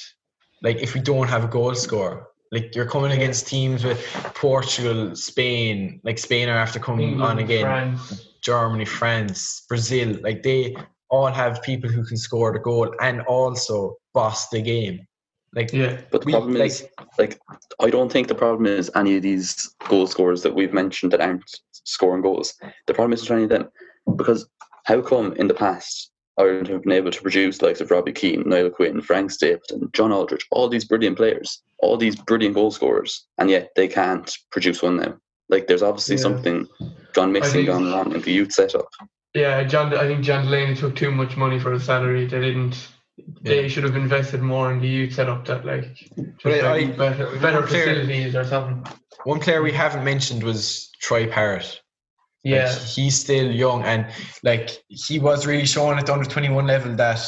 Like 0.62 0.78
if 0.78 0.94
we 0.94 1.00
don't 1.02 1.28
have 1.28 1.44
a 1.44 1.48
goal 1.48 1.74
scorer. 1.74 2.28
Like 2.52 2.76
you're 2.76 2.90
coming 2.90 3.12
against 3.12 3.48
teams 3.48 3.84
with 3.84 4.00
Portugal, 4.36 5.16
Spain, 5.16 6.00
like 6.04 6.18
Spain 6.18 6.48
are 6.50 6.58
after 6.58 6.80
coming 6.80 7.10
England, 7.10 7.32
on 7.32 7.40
again. 7.40 7.98
France. 7.98 8.24
Germany, 8.42 8.86
France, 8.86 9.66
Brazil, 9.68 10.18
like 10.22 10.42
they 10.42 10.76
all 11.10 11.28
have 11.28 11.62
people 11.64 11.90
who 11.90 12.06
can 12.06 12.16
score 12.16 12.54
the 12.54 12.60
goal 12.60 12.94
and 13.02 13.22
also 13.22 13.98
boss 14.14 14.48
the 14.50 14.62
game. 14.62 15.06
Like 15.54 15.74
Yeah. 15.74 16.00
But 16.12 16.22
the 16.22 16.26
we 16.28 16.32
problem 16.32 16.54
like 16.54 16.72
is, 16.72 16.88
like, 17.18 17.40
I 17.82 17.90
don't 17.90 18.12
think 18.12 18.28
the 18.28 18.36
problem 18.36 18.66
is 18.66 18.92
any 18.96 19.18
of 19.18 19.24
these 19.24 19.76
goal 19.90 20.08
scorers 20.08 20.44
that 20.44 20.56
we've 20.56 20.74
mentioned 20.74 21.12
that 21.12 21.22
aren't 21.22 21.44
scoring 21.72 22.22
goals. 22.22 22.54
The 22.86 22.94
problem 22.94 23.14
isn't 23.14 23.34
any 23.34 23.44
of 23.44 23.50
them. 23.50 23.70
Because 24.16 24.48
how 24.86 25.02
come 25.02 25.34
in 25.34 25.48
the 25.48 25.54
past 25.54 26.12
Ireland 26.38 26.68
have 26.68 26.84
been 26.84 26.92
able 26.92 27.12
to 27.12 27.22
produce 27.22 27.58
the 27.58 27.66
likes 27.66 27.82
of 27.82 27.90
Robbie 27.90 28.12
Keane, 28.14 28.44
Niall 28.46 28.70
Quinn, 28.70 29.02
Frank 29.02 29.32
Stapleton, 29.32 29.90
John 29.94 30.12
Aldridge, 30.12 30.46
all 30.52 30.70
these 30.70 30.86
brilliant 30.86 31.18
players, 31.18 31.62
all 31.80 31.98
these 31.98 32.16
brilliant 32.16 32.56
goal 32.56 32.72
scorers, 32.72 33.26
and 33.40 33.50
yet 33.50 33.72
they 33.76 33.88
can't 33.88 34.32
produce 34.52 34.82
one 34.84 34.98
now? 34.98 35.18
Like, 35.50 35.68
there's 35.68 35.82
obviously 35.84 36.16
Yeah. 36.16 36.22
something 36.22 36.68
gone 37.14 37.32
missing, 37.32 37.54
think- 37.54 37.68
gone 37.68 37.92
wrong 37.92 38.14
in 38.14 38.22
the 38.22 38.32
youth 38.32 38.52
setup. 38.54 38.88
Yeah, 39.34 39.64
John. 39.64 39.94
I 39.96 40.08
think 40.08 40.24
John 40.24 40.46
Delaney 40.46 40.76
took 40.76 40.96
too 40.96 41.12
much 41.12 41.38
money 41.38 41.60
for 41.60 41.72
his 41.72 41.84
salary. 41.84 42.26
They 42.26 42.40
didn't. 42.40 42.88
They 43.42 43.64
Yeah. 43.64 43.68
should 43.68 43.84
have 43.84 43.96
invested 43.96 44.42
more 44.42 44.72
in 44.72 44.80
the 44.80 44.88
youth 44.88 45.14
setup. 45.14 45.46
That 45.46 45.66
like, 45.66 45.96
just 45.96 46.44
But 46.44 46.54
I- 46.64 46.72
like 46.72 46.98
better, 46.98 47.36
better 47.42 47.62
Clear. 47.64 47.86
facilities 47.86 48.36
or 48.36 48.44
something. 48.46 48.84
one 49.24 49.40
player 49.40 49.62
we 49.62 49.72
haven't 49.72 50.04
mentioned 50.04 50.44
was 50.44 50.90
Troy 51.02 51.28
Parrott. 51.28 51.82
Like, 52.52 52.62
Yeah, 52.62 52.74
he's 52.74 53.20
still 53.20 53.52
young 53.52 53.84
and 53.84 54.08
like 54.44 54.84
he 54.88 55.20
was 55.20 55.46
really 55.46 55.66
showing 55.66 55.98
at 56.00 56.06
the 56.06 56.14
under 56.14 56.30
21 56.30 56.66
level 56.68 56.96
that 56.96 57.20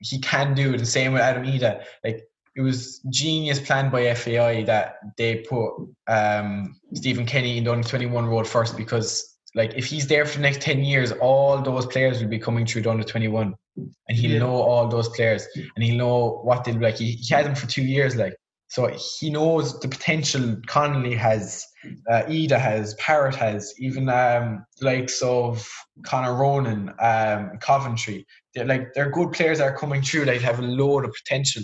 he 0.00 0.18
can 0.20 0.54
do 0.54 0.74
it 0.74 0.78
the 0.78 0.86
same 0.86 1.12
with 1.12 1.22
Adam 1.22 1.44
Idah. 1.44 1.84
Like 2.04 2.22
it 2.54 2.60
was 2.60 3.00
genius 3.10 3.58
planned 3.60 3.90
by 3.90 4.12
FAI 4.14 4.62
that 4.64 4.96
they 5.16 5.36
put 5.36 5.72
um, 6.06 6.76
Stephen 6.94 7.24
Kenny 7.26 7.58
in 7.58 7.64
the 7.64 7.72
under 7.72 7.86
21 7.88 8.26
role 8.26 8.44
first 8.44 8.76
because 8.76 9.36
like 9.54 9.72
if 9.74 9.84
he's 9.86 10.06
there 10.06 10.24
for 10.26 10.36
the 10.36 10.42
next 10.42 10.60
10 10.62 10.82
years, 10.84 11.12
all 11.12 11.60
those 11.60 11.86
players 11.86 12.20
will 12.20 12.28
be 12.28 12.38
coming 12.38 12.64
through 12.66 12.82
the 12.82 12.90
under 12.90 13.04
21 13.04 13.54
and 13.76 14.18
he'll 14.18 14.30
Yeah. 14.32 14.38
know 14.40 14.54
all 14.62 14.88
those 14.88 15.08
players 15.10 15.46
and 15.74 15.84
he'll 15.84 15.96
know 15.96 16.40
what 16.44 16.64
they'll 16.64 16.76
be 16.76 16.84
like. 16.84 16.96
He, 16.96 17.12
he 17.12 17.34
had 17.34 17.46
them 17.46 17.54
for 17.54 17.66
two 17.66 17.82
years, 17.82 18.16
like 18.16 18.34
so 18.72 18.90
he 19.20 19.28
knows 19.28 19.78
the 19.80 19.88
potential 19.88 20.56
Connolly 20.66 21.14
has 21.14 21.62
uh, 22.10 22.22
Idah 22.22 22.58
has, 22.58 22.94
Parrott 22.94 23.34
has, 23.34 23.74
even 23.78 24.08
um, 24.08 24.64
likes 24.80 25.20
of 25.20 25.68
Connor 26.06 26.34
Ronan, 26.34 26.90
um, 26.98 27.58
Coventry. 27.60 28.26
They're 28.54 28.64
like 28.64 28.94
they're 28.94 29.10
good 29.10 29.32
players 29.32 29.58
that 29.58 29.64
are 29.64 29.76
coming 29.76 30.00
through. 30.00 30.24
They 30.24 30.38
have 30.38 30.58
a 30.58 30.62
load 30.62 31.04
of 31.04 31.12
potential 31.12 31.62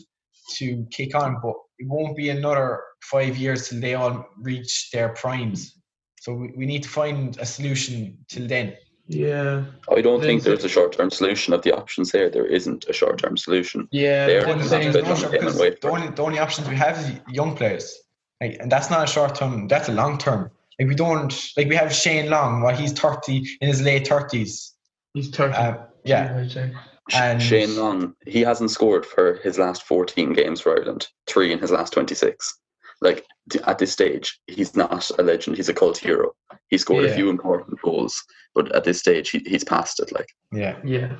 to 0.56 0.86
kick 0.90 1.14
on, 1.14 1.38
but 1.42 1.54
it 1.78 1.88
won't 1.88 2.14
be 2.14 2.28
another 2.28 2.82
five 3.00 3.38
years 3.38 3.70
till 3.70 3.80
they 3.80 3.94
all 3.94 4.26
reach 4.42 4.90
their 4.92 5.08
primes. 5.08 5.80
So 6.20 6.34
we, 6.34 6.52
we 6.58 6.66
need 6.66 6.82
to 6.82 6.90
find 6.90 7.38
a 7.38 7.46
solution 7.46 8.18
till 8.28 8.46
then. 8.46 8.76
Yeah, 9.08 9.64
I 9.90 10.00
don't 10.02 10.20
think 10.20 10.42
there's 10.42 10.64
a 10.64 10.68
short 10.68 10.92
term 10.92 11.10
solution 11.10 11.54
of 11.54 11.62
the 11.62 11.72
options 11.74 12.12
there. 12.12 12.28
There 12.30 12.46
isn't 12.46 12.84
a 12.88 12.92
short 12.92 13.18
term 13.18 13.36
solution. 13.36 13.88
yeah. 13.90 14.26
They're 14.26 14.40
the 14.42 14.48
one 14.48 14.58
thing- 14.60 14.92
No, 14.92 14.98
enough. 15.00 15.18
sure, 15.20 15.30
Get 15.30 15.40
them 15.40 15.56
the 15.80 15.88
only 15.90 16.08
the 16.08 16.22
only 16.22 16.38
options 16.38 16.68
we 16.68 16.76
have 16.76 16.98
is 16.98 17.10
young 17.28 17.56
players, 17.56 17.98
like, 18.40 18.56
and 18.60 18.70
that's 18.70 18.90
not 18.90 19.04
a 19.04 19.10
short 19.10 19.34
term. 19.34 19.66
That's 19.68 19.88
a 19.88 19.92
long 19.92 20.18
term. 20.18 20.50
Like 20.78 20.88
we 20.88 20.94
don't 20.94 21.34
like 21.56 21.68
we 21.68 21.74
have 21.76 21.92
Shane 21.92 22.28
Long. 22.30 22.60
While 22.62 22.76
he's 22.76 22.92
thirty 22.92 23.46
in 23.60 23.68
his 23.68 23.82
late 23.82 24.06
thirties. 24.06 24.74
he's 25.14 25.30
thirty. 25.30 25.54
Uh, 25.54 25.78
yeah, 26.04 26.36
I'd 26.38 26.50
say. 26.50 26.72
Sh- 27.10 27.14
And- 27.16 27.42
Shane 27.42 27.76
Long, 27.76 28.14
he 28.26 28.42
hasn't 28.42 28.70
scored 28.70 29.06
for 29.06 29.40
his 29.42 29.58
last 29.58 29.82
14 29.84 30.34
games 30.34 30.60
for 30.60 30.78
Ireland, 30.78 31.08
three 31.26 31.50
in 31.52 31.58
his 31.58 31.70
last 31.70 31.94
26. 31.94 32.58
Like, 33.00 33.24
d- 33.48 33.60
at 33.66 33.78
this 33.78 33.92
stage, 33.92 34.40
he's 34.46 34.74
not 34.74 35.10
a 35.18 35.22
legend, 35.22 35.56
he's 35.56 35.68
a 35.68 35.74
cult 35.74 35.98
hero. 35.98 36.32
He 36.68 36.78
scored 36.78 37.04
a 37.04 37.14
few 37.14 37.30
important 37.30 37.80
goals, 37.80 38.22
but 38.54 38.74
at 38.74 38.84
this 38.84 38.98
stage, 38.98 39.30
he, 39.30 39.38
he's 39.46 39.64
past 39.64 40.00
it. 40.00 40.12
Like, 40.12 40.28
yeah. 40.52 40.76
Yeah, 40.84 41.12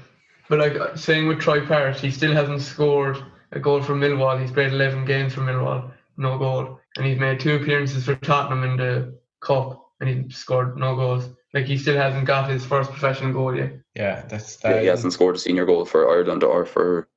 but 0.49 0.59
like 0.59 0.77
uh, 0.77 0.97
saying 0.97 1.29
with 1.29 1.41
Troy 1.41 1.65
Parrott, 1.65 1.99
he 1.99 2.11
still 2.11 2.33
hasn't 2.33 2.63
scored 2.63 3.19
a 3.53 3.61
goal 3.61 3.83
for 3.83 3.95
Millwall. 3.95 4.41
He's 4.41 4.51
played 4.51 4.73
eleven 4.73 5.05
games 5.05 5.35
for 5.35 5.43
Millwall, 5.43 5.93
no 6.17 6.39
goal, 6.39 6.81
and 6.97 7.07
he's 7.07 7.19
made 7.19 7.41
two 7.41 7.57
appearances 7.57 8.05
for 8.05 8.15
Tottenham 8.17 8.65
in 8.65 8.77
the 8.77 9.19
cup, 9.41 9.93
and 10.01 10.09
he 10.09 10.31
scored 10.31 10.77
no 10.77 10.97
goals. 10.97 11.29
Like 11.55 11.67
he 11.67 11.79
still 11.79 11.97
hasn't 11.97 12.27
got 12.27 12.51
his 12.51 12.65
first 12.65 12.91
professional 12.91 13.33
goal 13.33 13.55
yet. 13.57 13.73
Yeah, 13.95 14.25
that's 14.29 14.59
yeah, 14.63 14.73
that. 14.73 14.83
he 14.83 14.89
hasn't 14.89 15.13
scored 15.13 15.37
a 15.37 15.39
senior 15.39 15.65
goal 15.65 15.85
for 15.85 16.11
Ireland 16.11 16.45
or 16.45 16.65
for 16.65 17.09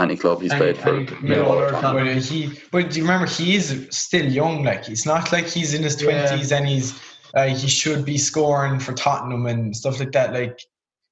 any 0.00 0.16
club 0.16 0.40
he's 0.42 0.52
Any- 0.52 0.60
played 0.60 0.78
for. 0.78 0.94
any- 0.96 1.06
Millwall 1.06 1.22
Millwall 1.22 1.48
or 1.50 1.66
or 1.66 1.70
Tottenham. 1.80 2.14
But 2.16 2.24
he, 2.24 2.60
but 2.72 2.90
do 2.90 2.96
you 2.98 3.02
remember 3.04 3.26
he 3.26 3.56
is 3.56 3.86
still 3.90 4.26
young. 4.26 4.64
Like 4.64 4.88
it's 4.88 5.06
not 5.06 5.32
like 5.32 5.46
he's 5.46 5.74
in 5.74 5.82
his 5.82 6.00
Yeah. 6.00 6.26
twenties 6.26 6.52
and 6.52 6.68
he's 6.68 6.94
like 7.34 7.56
he 7.56 7.68
should 7.68 8.04
be 8.04 8.18
scoring 8.18 8.78
for 8.80 8.92
Tottenham 8.92 9.46
and 9.46 9.76
stuff 9.76 9.98
like 10.00 10.12
that. 10.12 10.32
Like 10.32 10.58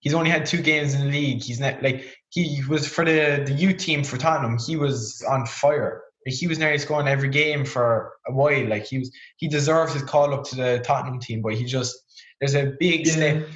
he's 0.00 0.14
only 0.14 0.30
had 0.30 0.46
two 0.46 0.62
games 0.62 0.94
in 0.94 1.00
the 1.00 1.06
league. 1.12 1.42
He's 1.42 1.60
not 1.60 1.82
like 1.82 2.04
he 2.30 2.62
was 2.68 2.86
for 2.88 3.04
the 3.04 3.42
the 3.46 3.52
youth 3.52 3.78
team 3.78 4.04
for 4.04 4.16
Tottenham. 4.16 4.58
He 4.66 4.76
was 4.76 5.22
on 5.28 5.46
fire. 5.46 6.02
Like, 6.26 6.34
he 6.34 6.48
was 6.48 6.58
nearly 6.58 6.78
scoring 6.78 7.06
every 7.06 7.28
game 7.28 7.64
for 7.64 8.12
a 8.26 8.32
while. 8.32 8.66
Like 8.66 8.84
he 8.86 8.98
was, 8.98 9.12
he 9.36 9.46
deserves 9.46 9.92
his 9.92 10.02
call 10.02 10.34
up 10.34 10.42
to 10.46 10.56
the 10.56 10.80
Tottenham 10.84 11.20
team. 11.20 11.40
But 11.40 11.54
he 11.54 11.64
just 11.64 11.94
there's 12.40 12.54
a 12.54 12.72
big 12.80 13.06
step 13.06 13.46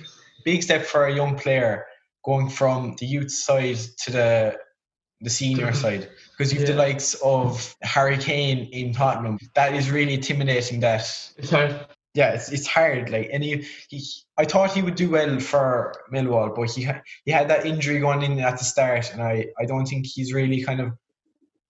big 0.45 0.63
step 0.63 0.83
for 0.85 1.07
a 1.07 1.15
young 1.15 1.37
player 1.37 1.85
going 2.25 2.49
from 2.49 2.95
the 2.99 3.07
youth 3.07 3.31
side 3.31 3.77
to 4.05 4.11
the 4.13 4.57
the 5.21 5.31
senior 5.31 5.73
side 5.73 6.09
because 6.37 6.53
you've 6.53 6.67
the 6.67 6.75
likes 6.75 7.15
of 7.23 7.75
Harry 7.83 8.17
Kane 8.17 8.69
in 8.73 8.93
Tottenham. 8.93 9.39
That 9.55 9.75
is 9.75 9.91
really 9.91 10.15
intimidating. 10.15 10.81
That 10.81 11.01
It's 11.37 11.51
hard. 11.51 11.87
yeah, 12.15 12.31
it's, 12.31 12.51
it's 12.51 12.67
hard. 12.67 13.11
Like 13.11 13.29
and 13.33 13.45
he, 13.45 13.67
he, 13.89 14.03
I 14.39 14.45
thought 14.45 14.73
he 14.73 14.83
would 14.83 14.95
do 14.95 15.11
well 15.11 15.39
for 15.41 15.95
Millwall, 16.13 16.55
but 16.55 16.71
he 16.71 16.89
he 17.25 17.31
had 17.31 17.49
that 17.49 17.67
injury 17.67 18.01
going 18.01 18.23
in 18.23 18.41
at 18.41 18.59
the 18.59 18.65
start, 18.65 19.13
and 19.13 19.23
I 19.23 19.47
I 19.59 19.67
don't 19.67 19.87
think 19.87 20.07
he's 20.07 20.33
really 20.33 20.63
kind 20.63 20.81
of 20.81 20.93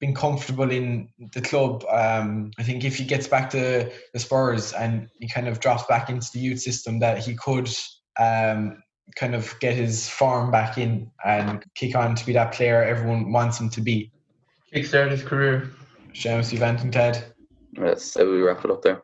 been 0.01 0.15
comfortable 0.15 0.71
in 0.71 1.09
the 1.33 1.43
club. 1.43 1.85
Um, 1.91 2.53
I 2.59 2.63
think 2.63 2.85
if 2.85 2.97
he 2.97 3.05
gets 3.05 3.29
back 3.29 3.51
to 3.51 3.93
the 4.13 4.19
Spurs 4.19 4.73
and 4.73 5.09
he 5.19 5.29
kind 5.29 5.47
of 5.47 5.61
drops 5.61 5.85
back 5.85 6.09
into 6.09 6.29
the 6.33 6.39
youth 6.39 6.61
system, 6.61 7.01
that 7.01 7.19
he 7.19 7.35
could 7.35 7.69
um, 8.19 8.83
kind 9.17 9.35
of 9.35 9.55
get 9.61 9.75
his 9.75 10.09
form 10.09 10.51
back 10.51 10.79
in 10.79 11.11
and 11.25 11.65
kick 11.75 11.95
on 11.95 12.15
to 12.15 12.27
be 12.27 12.33
that 12.33 12.53
player 12.53 12.83
everyone 12.83 13.33
wants 13.33 13.61
him 13.61 13.71
to 13.71 13.81
be. 13.81 14.11
Kickstart 14.75 15.11
his 15.11 15.23
career. 15.23 15.71
Seamus, 16.13 16.53
you've 16.53 16.63
anything 16.63 16.91
to 16.93 17.01
add? 17.01 17.25
Let's 17.77 18.05
say 18.05 18.25
we 18.25 18.43
wrap 18.43 18.65
it 18.65 18.71
up 18.71 18.83
there. 18.83 19.01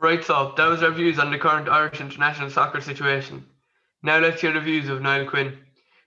Right, 0.00 0.24
so 0.24 0.52
that 0.56 0.66
was 0.66 0.82
our 0.82 0.90
views 0.90 1.18
on 1.18 1.30
the 1.30 1.38
current 1.38 1.68
Irish 1.68 2.00
international 2.00 2.50
soccer 2.50 2.80
situation. 2.80 3.44
Now 4.02 4.18
let's 4.18 4.40
hear 4.40 4.52
the 4.52 4.60
views 4.60 4.88
of 4.88 5.00
Niall 5.00 5.26
Quinn. 5.26 5.58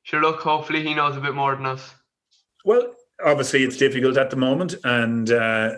Sure, 0.04 0.22
look, 0.22 0.42
hopefully 0.42 0.84
he 0.84 0.94
knows 0.94 1.16
a 1.16 1.22
bit 1.22 1.34
more 1.34 1.56
than 1.56 1.66
us. 1.66 1.96
Well, 2.66 2.94
obviously 3.24 3.64
it's 3.64 3.78
difficult 3.78 4.18
at 4.18 4.30
the 4.30 4.36
moment, 4.36 4.76
and 4.84 5.32
uh, 5.32 5.78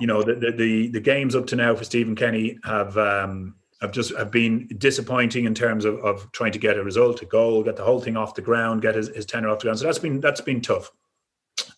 you 0.00 0.06
know 0.06 0.22
the, 0.22 0.34
the 0.34 0.52
the 0.52 0.88
the 0.88 1.00
games 1.00 1.34
up 1.34 1.46
to 1.48 1.56
now 1.56 1.74
for 1.74 1.84
Stephen 1.84 2.16
Kenny 2.16 2.58
have 2.64 2.96
um, 2.98 3.54
have 3.84 3.92
just 3.92 4.10
have 4.16 4.30
been 4.30 4.66
disappointing 4.78 5.44
in 5.44 5.54
terms 5.54 5.84
of, 5.84 5.94
of 6.08 6.30
trying 6.32 6.52
to 6.52 6.58
get 6.58 6.76
a 6.78 6.82
result, 6.84 7.22
a 7.22 7.26
goal, 7.26 7.62
get 7.62 7.76
the 7.76 7.84
whole 7.84 8.00
thing 8.00 8.16
off 8.16 8.34
the 8.34 8.42
ground, 8.50 8.82
get 8.82 8.94
his, 8.94 9.08
his 9.08 9.26
tenor 9.26 9.48
off 9.50 9.58
the 9.58 9.64
ground. 9.66 9.78
So 9.78 9.84
that's 9.86 9.98
been 10.06 10.20
that's 10.20 10.40
been 10.40 10.60
tough. 10.60 10.90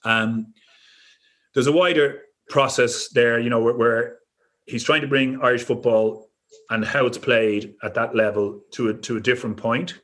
Um, 0.04 0.54
there's 1.52 1.66
a 1.66 1.72
wider 1.82 2.08
process 2.48 3.08
there, 3.18 3.38
you 3.44 3.50
know, 3.50 3.62
where, 3.66 3.76
where 3.76 4.18
he's 4.66 4.84
trying 4.84 5.02
to 5.02 5.08
bring 5.08 5.40
Irish 5.42 5.64
football 5.64 6.30
and 6.70 6.84
how 6.84 7.06
it's 7.06 7.18
played 7.18 7.74
at 7.82 7.94
that 7.94 8.14
level 8.14 8.60
to 8.72 8.88
a, 8.90 8.94
to 8.94 9.16
a 9.16 9.20
different 9.20 9.56
point. 9.56 10.00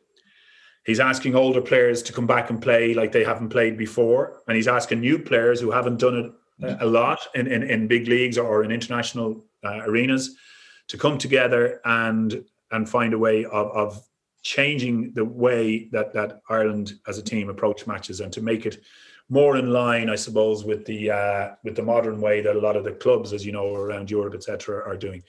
He's 0.85 1.01
asking 1.01 1.37
older 1.37 1.61
players 1.61 2.03
to 2.03 2.13
come 2.13 2.27
back 2.27 2.51
and 2.51 2.61
play 2.61 2.95
like 2.95 3.13
they 3.13 3.25
haven't 3.25 3.51
played 3.51 3.77
before, 3.79 4.43
and 4.49 4.57
he's 4.57 4.69
asking 4.69 5.01
new 5.01 5.19
players 5.19 5.61
who 5.61 5.71
haven't 5.71 5.99
done 6.01 6.17
it 6.17 6.27
a- 6.27 6.85
a 6.85 6.89
lot 7.01 7.21
in, 7.35 7.47
in, 7.47 7.63
in 7.63 7.89
big 7.89 8.07
leagues 8.09 8.39
or 8.39 8.65
in 8.65 8.71
international 8.71 9.45
uh, 9.65 9.81
arenas 9.89 10.37
to 10.93 10.99
come 10.99 11.17
together 11.17 11.81
and 11.87 12.45
and 12.71 12.87
find 12.87 13.15
a 13.15 13.19
way 13.19 13.47
of, 13.47 13.67
of 13.73 14.09
changing 14.43 15.11
the 15.15 15.25
way 15.25 15.89
that 15.91 16.13
that 16.13 16.43
Ireland 16.51 16.93
as 17.07 17.17
a 17.17 17.23
team 17.23 17.49
approach 17.49 17.87
matches 17.87 18.21
and 18.21 18.31
to 18.35 18.43
make 18.43 18.67
it 18.67 18.83
more 19.31 19.57
in 19.57 19.71
line, 19.71 20.11
I 20.11 20.17
suppose, 20.17 20.65
with 20.65 20.85
the 20.85 21.11
uh, 21.11 21.49
with 21.65 21.77
the 21.77 21.83
modern 21.83 22.21
way 22.21 22.43
that 22.43 22.57
a 22.57 22.61
lot 22.61 22.77
of 22.77 22.85
the 22.85 22.93
clubs, 22.93 23.33
as 23.33 23.47
you 23.47 23.53
know, 23.53 23.75
around 23.75 24.11
Europe, 24.11 24.35
etc., 24.35 24.87
are 24.87 24.97
doing. 24.97 25.23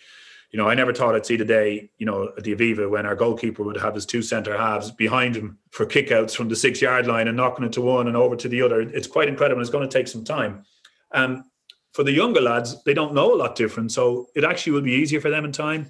You 0.52 0.58
know, 0.58 0.70
I 0.70 0.76
never 0.76 0.94
thought 0.94 1.16
I'd 1.16 1.26
see 1.26 1.38
the 1.38 1.46
day, 1.46 1.90
you 1.98 2.06
know, 2.06 2.30
at 2.38 2.44
the 2.44 2.54
Aviva 2.54 2.88
when 2.88 3.08
our 3.08 3.16
goalkeeper 3.16 3.64
would 3.64 3.78
have 3.78 3.96
his 3.96 4.06
two 4.06 4.22
centre 4.22 4.56
halves 4.56 4.92
behind 4.92 5.36
him 5.36 5.58
for 5.72 5.86
kickouts 5.86 6.36
from 6.36 6.50
the 6.50 6.56
six 6.56 6.82
yard 6.82 7.08
line 7.08 7.28
and 7.28 7.38
knocking 7.38 7.66
it 7.66 7.72
to 7.74 7.82
one 7.82 8.08
and 8.08 8.18
over 8.18 8.36
to 8.36 8.50
the 8.50 8.62
other. 8.62 8.82
It's 8.82 9.08
quite 9.08 9.30
incredible. 9.30 9.62
It's 9.62 9.72
going 9.72 9.90
to 9.90 9.98
take 9.98 10.10
some 10.10 10.24
time. 10.24 10.66
Um, 11.12 11.46
for 11.94 12.04
the 12.04 12.12
younger 12.12 12.42
lads, 12.42 12.84
they 12.84 12.94
don't 12.94 13.14
know 13.14 13.34
a 13.34 13.38
lot 13.38 13.56
different, 13.56 13.92
so 13.92 14.28
it 14.36 14.44
actually 14.44 14.74
will 14.74 14.82
be 14.82 14.92
easier 14.94 15.22
for 15.22 15.30
them 15.30 15.46
in 15.46 15.52
time. 15.52 15.90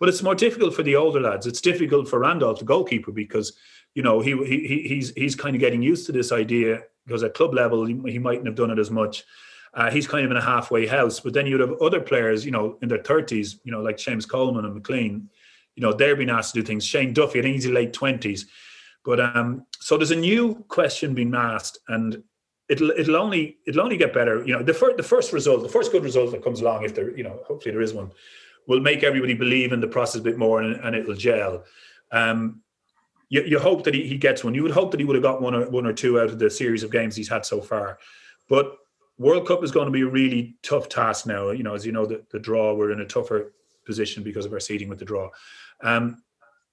But 0.00 0.08
it's 0.08 0.22
more 0.22 0.34
difficult 0.34 0.74
for 0.74 0.82
the 0.82 0.96
older 0.96 1.20
lads. 1.20 1.46
It's 1.46 1.60
difficult 1.60 2.08
for 2.08 2.18
Randolph, 2.18 2.58
the 2.58 2.64
goalkeeper, 2.64 3.12
because 3.12 3.52
you 3.94 4.02
know 4.02 4.20
he, 4.20 4.32
he 4.44 4.66
he- 4.66 4.88
he's 4.88 5.12
he's 5.14 5.36
kind 5.36 5.54
of 5.54 5.60
getting 5.60 5.82
used 5.82 6.06
to 6.06 6.12
this 6.12 6.32
idea 6.32 6.80
because 7.06 7.22
at 7.22 7.34
club 7.34 7.54
level 7.54 7.84
he, 7.84 8.18
mightn't 8.18 8.46
have 8.46 8.56
done 8.56 8.70
it 8.70 8.78
as 8.78 8.90
much. 8.90 9.24
Uh, 9.74 9.90
he's 9.90 10.06
kind 10.06 10.24
of 10.24 10.30
in 10.30 10.36
a 10.36 10.40
halfway 10.42 10.86
house. 10.86 11.20
But 11.20 11.32
then 11.34 11.46
you'd 11.46 11.60
have 11.60 11.80
other 11.80 12.00
players, 12.00 12.44
you 12.44 12.50
know, 12.50 12.78
in 12.82 12.88
their 12.88 13.02
thirties, 13.02 13.60
you 13.64 13.72
know, 13.72 13.80
like 13.80 13.96
James 13.96 14.26
Coleman 14.26 14.64
and 14.64 14.82
McClean. 14.82 15.26
You 15.76 15.82
know, 15.82 15.92
they're 15.92 16.16
being 16.16 16.30
asked 16.30 16.54
to 16.54 16.60
do 16.60 16.66
things. 16.66 16.84
Shane 16.84 17.12
Duffy, 17.14 17.38
I 17.38 17.42
think 17.42 17.54
he's 17.54 17.66
late 17.66 17.92
twenties. 17.92 18.46
But 19.04 19.20
um, 19.20 19.66
so 19.80 19.96
there's 19.96 20.10
a 20.10 20.16
new 20.16 20.64
question 20.68 21.14
being 21.14 21.34
asked, 21.34 21.78
and 21.88 22.22
it'll 22.72 22.90
it'll 22.90 23.16
only 23.16 23.58
it'll 23.66 23.82
only 23.82 23.96
get 23.96 24.12
better. 24.14 24.44
You 24.46 24.54
know, 24.54 24.62
the 24.62 24.74
first 24.74 24.96
the 24.96 25.02
first 25.02 25.32
result, 25.32 25.62
the 25.62 25.68
first 25.68 25.92
good 25.92 26.02
result 26.02 26.32
that 26.32 26.42
comes 26.42 26.60
along, 26.60 26.84
if 26.84 26.94
there, 26.94 27.16
you 27.16 27.22
know, 27.22 27.40
hopefully 27.46 27.72
there 27.72 27.82
is 27.82 27.92
one, 27.92 28.10
will 28.66 28.80
make 28.80 29.02
everybody 29.02 29.34
believe 29.34 29.72
in 29.72 29.80
the 29.80 29.86
process 29.96 30.20
a 30.20 30.24
bit 30.24 30.38
more, 30.38 30.62
and, 30.62 30.76
and 30.84 30.96
it'll 30.96 31.14
gel. 31.14 31.64
Um, 32.10 32.62
you, 33.28 33.42
you 33.42 33.58
hope 33.58 33.84
that 33.84 33.94
he, 33.94 34.06
he 34.06 34.16
gets 34.16 34.44
one. 34.44 34.54
You 34.54 34.62
would 34.62 34.72
hope 34.72 34.90
that 34.90 35.00
he 35.00 35.06
would 35.06 35.16
have 35.16 35.22
got 35.22 35.42
one 35.42 35.54
or 35.54 35.68
one 35.70 35.86
or 35.86 35.92
two 35.92 36.18
out 36.20 36.30
of 36.30 36.38
the 36.38 36.50
series 36.50 36.82
of 36.82 36.90
games 36.90 37.14
he's 37.14 37.28
had 37.28 37.44
so 37.44 37.60
far. 37.60 37.98
But 38.48 38.76
World 39.18 39.46
Cup 39.46 39.62
is 39.62 39.70
going 39.70 39.86
to 39.86 39.92
be 39.92 40.02
a 40.02 40.06
really 40.06 40.56
tough 40.62 40.88
task 40.88 41.26
now. 41.26 41.50
You 41.50 41.62
know, 41.62 41.74
as 41.74 41.84
you 41.84 41.92
know, 41.92 42.06
the, 42.06 42.22
the 42.30 42.38
draw 42.38 42.74
we're 42.74 42.92
in 42.92 43.00
a 43.00 43.06
tougher 43.06 43.52
position 43.84 44.22
because 44.22 44.46
of 44.46 44.52
our 44.52 44.60
seeding 44.60 44.88
with 44.88 44.98
the 44.98 45.04
draw. 45.04 45.28
Um, 45.82 46.22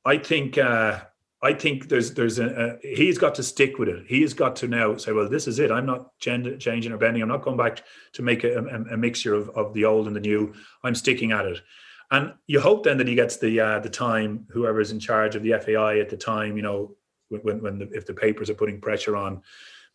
I 0.06 0.18
think 0.18 0.58
uh, 0.58 1.02
I 1.42 1.54
think 1.54 1.88
there's 1.88 2.14
there's 2.14 2.38
a, 2.38 2.78
a 2.84 2.96
he's 2.96 3.18
got 3.18 3.36
to 3.36 3.44
stick 3.44 3.80
with 3.80 3.88
it. 3.88 4.06
He 4.08 4.22
has 4.22 4.34
got 4.34 4.56
to 4.58 4.68
now 4.68 4.98
say, 4.98 5.14
well, 5.14 5.30
this 5.30 5.48
is 5.48 5.60
it. 5.60 5.72
I'm 5.72 5.86
not 5.86 6.18
gender, 6.20 6.58
changing 6.58 6.92
or 6.92 6.98
bending. 6.98 7.22
I'm 7.22 7.30
not 7.30 7.44
going 7.44 7.58
back 7.58 7.84
to 8.14 8.22
make 8.22 8.44
a, 8.44 8.58
a, 8.58 8.94
a 8.94 8.98
mixture 8.98 9.34
of, 9.34 9.50
of 9.50 9.74
the 9.74 9.86
old 9.86 10.08
and 10.08 10.16
the 10.16 10.20
new. 10.20 10.54
I'm 10.84 10.96
sticking 10.96 11.32
at 11.32 11.46
it. 11.46 11.62
And 12.12 12.34
you 12.48 12.60
hope 12.60 12.84
then 12.84 12.98
that 12.98 13.08
he 13.08 13.16
gets 13.16 13.38
the 13.38 13.60
uh, 13.60 13.80
the 13.80 13.90
time. 13.90 14.48
Whoever's 14.50 14.92
in 14.92 15.00
charge 15.00 15.36
of 15.36 15.44
the 15.44 15.54
FAI 15.54 16.00
at 16.00 16.10
the 16.10 16.18
time, 16.18 16.58
you 16.58 16.64
know, 16.64 16.96
when 17.30 17.62
when 17.62 17.80
the, 17.80 17.90
if 17.92 18.06
the 18.06 18.14
papers 18.14 18.50
are 18.50 18.56
putting 18.56 18.82
pressure 18.82 19.16
on, 19.16 19.42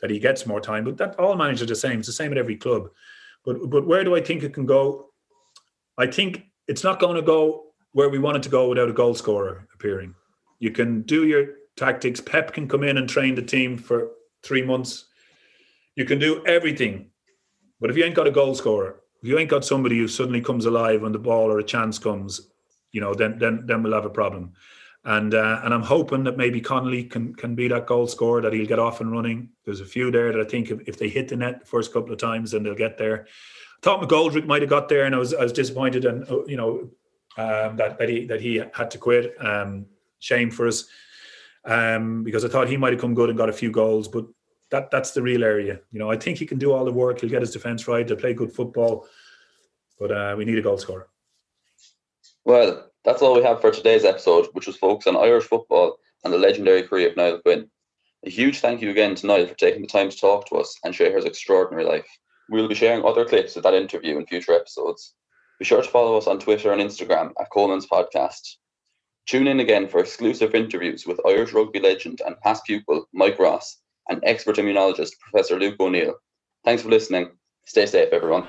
that 0.00 0.10
he 0.10 0.18
gets 0.18 0.46
more 0.46 0.60
time. 0.60 0.84
But 0.84 0.96
that 0.98 1.18
all 1.18 1.36
managers 1.36 1.62
are 1.62 1.66
the 1.66 1.74
same. 1.74 1.98
It's 1.98 2.06
the 2.06 2.12
same 2.12 2.32
at 2.32 2.38
every 2.38 2.56
club. 2.56 2.88
But 3.44 3.68
but 3.68 3.86
where 3.86 4.04
do 4.04 4.16
I 4.16 4.20
think 4.20 4.42
it 4.42 4.54
can 4.54 4.64
go? 4.64 5.10
I 5.98 6.06
think 6.06 6.46
it's 6.68 6.84
not 6.84 7.00
going 7.00 7.16
to 7.16 7.22
go 7.22 7.74
where 7.92 8.08
we 8.08 8.18
want 8.18 8.38
it 8.38 8.42
to 8.44 8.48
go 8.48 8.68
without 8.68 8.88
a 8.88 8.92
goal 8.92 9.14
scorer 9.14 9.68
appearing. 9.74 10.14
You 10.58 10.70
can 10.70 11.02
do 11.02 11.26
your 11.26 11.46
tactics. 11.76 12.20
Pep 12.20 12.52
can 12.52 12.68
come 12.68 12.84
in 12.84 12.98
and 12.98 13.08
train 13.08 13.34
the 13.34 13.42
team 13.42 13.76
for 13.76 14.10
three 14.42 14.62
months. 14.62 15.06
You 15.96 16.04
can 16.04 16.18
do 16.18 16.44
everything, 16.46 17.10
but 17.80 17.90
if 17.90 17.96
you 17.96 18.04
ain't 18.04 18.14
got 18.14 18.26
a 18.26 18.32
goal 18.32 18.54
scorer, 18.54 19.00
if 19.22 19.28
you 19.28 19.38
ain't 19.38 19.50
got 19.50 19.64
somebody 19.64 19.98
who 19.98 20.08
suddenly 20.08 20.40
comes 20.40 20.66
alive 20.66 21.02
when 21.02 21.12
the 21.12 21.18
ball 21.18 21.50
or 21.50 21.58
a 21.58 21.64
chance 21.64 21.98
comes, 21.98 22.50
you 22.92 23.00
know, 23.00 23.14
then 23.14 23.38
then 23.38 23.64
then 23.66 23.82
we'll 23.82 23.94
have 23.94 24.04
a 24.04 24.10
problem. 24.10 24.52
And 25.04 25.34
uh, 25.34 25.60
and 25.62 25.74
I'm 25.74 25.82
hoping 25.82 26.24
that 26.24 26.36
maybe 26.36 26.60
Connolly 26.60 27.04
can 27.04 27.34
can 27.34 27.54
be 27.54 27.68
that 27.68 27.86
goal 27.86 28.06
scorer 28.06 28.40
that 28.40 28.52
he'll 28.52 28.66
get 28.66 28.78
off 28.78 29.00
and 29.00 29.12
running. 29.12 29.50
There's 29.64 29.80
a 29.80 29.84
few 29.84 30.10
there 30.10 30.32
that 30.32 30.40
I 30.40 30.44
think 30.44 30.70
if, 30.70 30.88
if 30.88 30.98
they 30.98 31.08
hit 31.08 31.28
the 31.28 31.36
net 31.36 31.60
the 31.60 31.66
first 31.66 31.92
couple 31.92 32.12
of 32.12 32.18
times, 32.18 32.52
then 32.52 32.62
they'll 32.62 32.74
get 32.74 32.96
there. 32.96 33.26
I 33.26 33.80
thought 33.82 34.02
McGoldrick 34.02 34.46
might 34.46 34.62
have 34.62 34.70
got 34.70 34.88
there, 34.88 35.04
and 35.04 35.14
I 35.14 35.18
was 35.18 35.34
I 35.34 35.42
was 35.42 35.52
disappointed, 35.52 36.06
and 36.06 36.30
uh, 36.30 36.44
you 36.46 36.56
know 36.56 36.90
um, 37.36 37.76
that 37.76 37.98
that 37.98 38.08
he 38.08 38.24
that 38.26 38.40
he 38.40 38.62
had 38.72 38.90
to 38.92 38.98
quit. 38.98 39.34
Um, 39.44 39.86
shame 40.24 40.50
for 40.50 40.66
us 40.66 40.84
um, 41.64 42.24
because 42.24 42.44
I 42.44 42.48
thought 42.48 42.68
he 42.68 42.76
might 42.76 42.92
have 42.92 43.00
come 43.00 43.14
good 43.14 43.28
and 43.28 43.38
got 43.38 43.48
a 43.48 43.52
few 43.52 43.70
goals, 43.70 44.08
but 44.08 44.26
that 44.70 44.90
that's 44.90 45.12
the 45.12 45.22
real 45.22 45.44
area. 45.44 45.80
You 45.92 45.98
know, 45.98 46.10
I 46.10 46.16
think 46.16 46.38
he 46.38 46.46
can 46.46 46.58
do 46.58 46.72
all 46.72 46.84
the 46.84 46.92
work. 46.92 47.20
He'll 47.20 47.30
get 47.30 47.42
his 47.42 47.52
defence 47.52 47.86
right. 47.86 48.06
He'll 48.06 48.16
play 48.16 48.34
good 48.34 48.52
football, 48.52 49.06
but 49.98 50.10
uh, 50.10 50.34
we 50.36 50.44
need 50.44 50.58
a 50.58 50.62
goal 50.62 50.78
scorer. 50.78 51.08
Well, 52.44 52.90
that's 53.04 53.22
all 53.22 53.34
we 53.34 53.42
have 53.42 53.60
for 53.60 53.70
today's 53.70 54.04
episode, 54.04 54.48
which 54.52 54.66
was 54.66 54.76
focused 54.76 55.08
on 55.08 55.16
Irish 55.16 55.44
football 55.44 55.98
and 56.24 56.32
the 56.32 56.38
legendary 56.38 56.82
career 56.82 57.10
of 57.10 57.16
Niall 57.16 57.40
Quinn. 57.40 57.70
A 58.26 58.30
huge 58.30 58.60
thank 58.60 58.80
you 58.80 58.90
again 58.90 59.14
to 59.16 59.26
Niall 59.26 59.46
for 59.46 59.54
taking 59.54 59.82
the 59.82 59.88
time 59.88 60.10
to 60.10 60.16
talk 60.16 60.48
to 60.48 60.56
us 60.56 60.74
and 60.84 60.94
share 60.94 61.14
his 61.14 61.26
extraordinary 61.26 61.84
life. 61.84 62.06
We 62.50 62.60
will 62.60 62.68
be 62.68 62.74
sharing 62.74 63.04
other 63.04 63.24
clips 63.24 63.56
of 63.56 63.62
that 63.62 63.74
interview 63.74 64.18
in 64.18 64.26
future 64.26 64.54
episodes. 64.54 65.14
Be 65.58 65.64
sure 65.64 65.82
to 65.82 65.88
follow 65.88 66.16
us 66.16 66.26
on 66.26 66.38
Twitter 66.38 66.72
and 66.72 66.80
Instagram 66.80 67.32
at 67.40 67.50
Coleman's 67.50 67.86
Podcast. 67.86 68.56
Tune 69.26 69.48
in 69.48 69.60
again 69.60 69.88
for 69.88 70.00
exclusive 70.00 70.54
interviews 70.54 71.06
with 71.06 71.20
Irish 71.26 71.54
rugby 71.54 71.80
legend 71.80 72.20
and 72.26 72.38
past 72.42 72.64
pupil 72.66 73.08
Mike 73.14 73.38
Ross 73.38 73.78
and 74.10 74.20
expert 74.22 74.56
immunologist 74.56 75.18
Professor 75.18 75.58
Luke 75.58 75.76
O'Neill. 75.80 76.14
Thanks 76.62 76.82
for 76.82 76.90
listening. 76.90 77.30
Stay 77.64 77.86
safe, 77.86 78.12
everyone. 78.12 78.46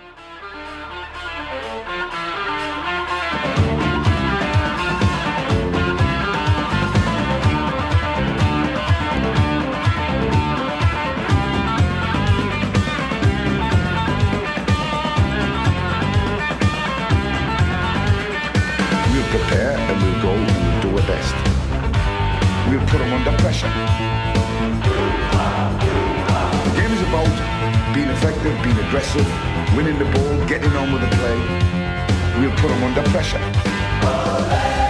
We'll 22.69 22.85
put 22.87 22.99
them 22.99 23.13
under 23.13 23.31
pressure. 23.41 23.71
The 26.65 26.73
game 26.75 26.91
is 26.91 27.01
about 27.07 27.29
being 27.93 28.09
effective, 28.09 28.53
being 28.63 28.77
aggressive, 28.87 29.27
winning 29.75 29.97
the 29.97 30.05
ball, 30.05 30.45
getting 30.47 30.75
on 30.75 30.91
with 30.91 31.01
the 31.01 31.15
play. 31.15 31.37
We'll 32.39 32.55
put 32.57 32.67
them 32.67 32.83
under 32.83 33.03
pressure. 33.11 34.84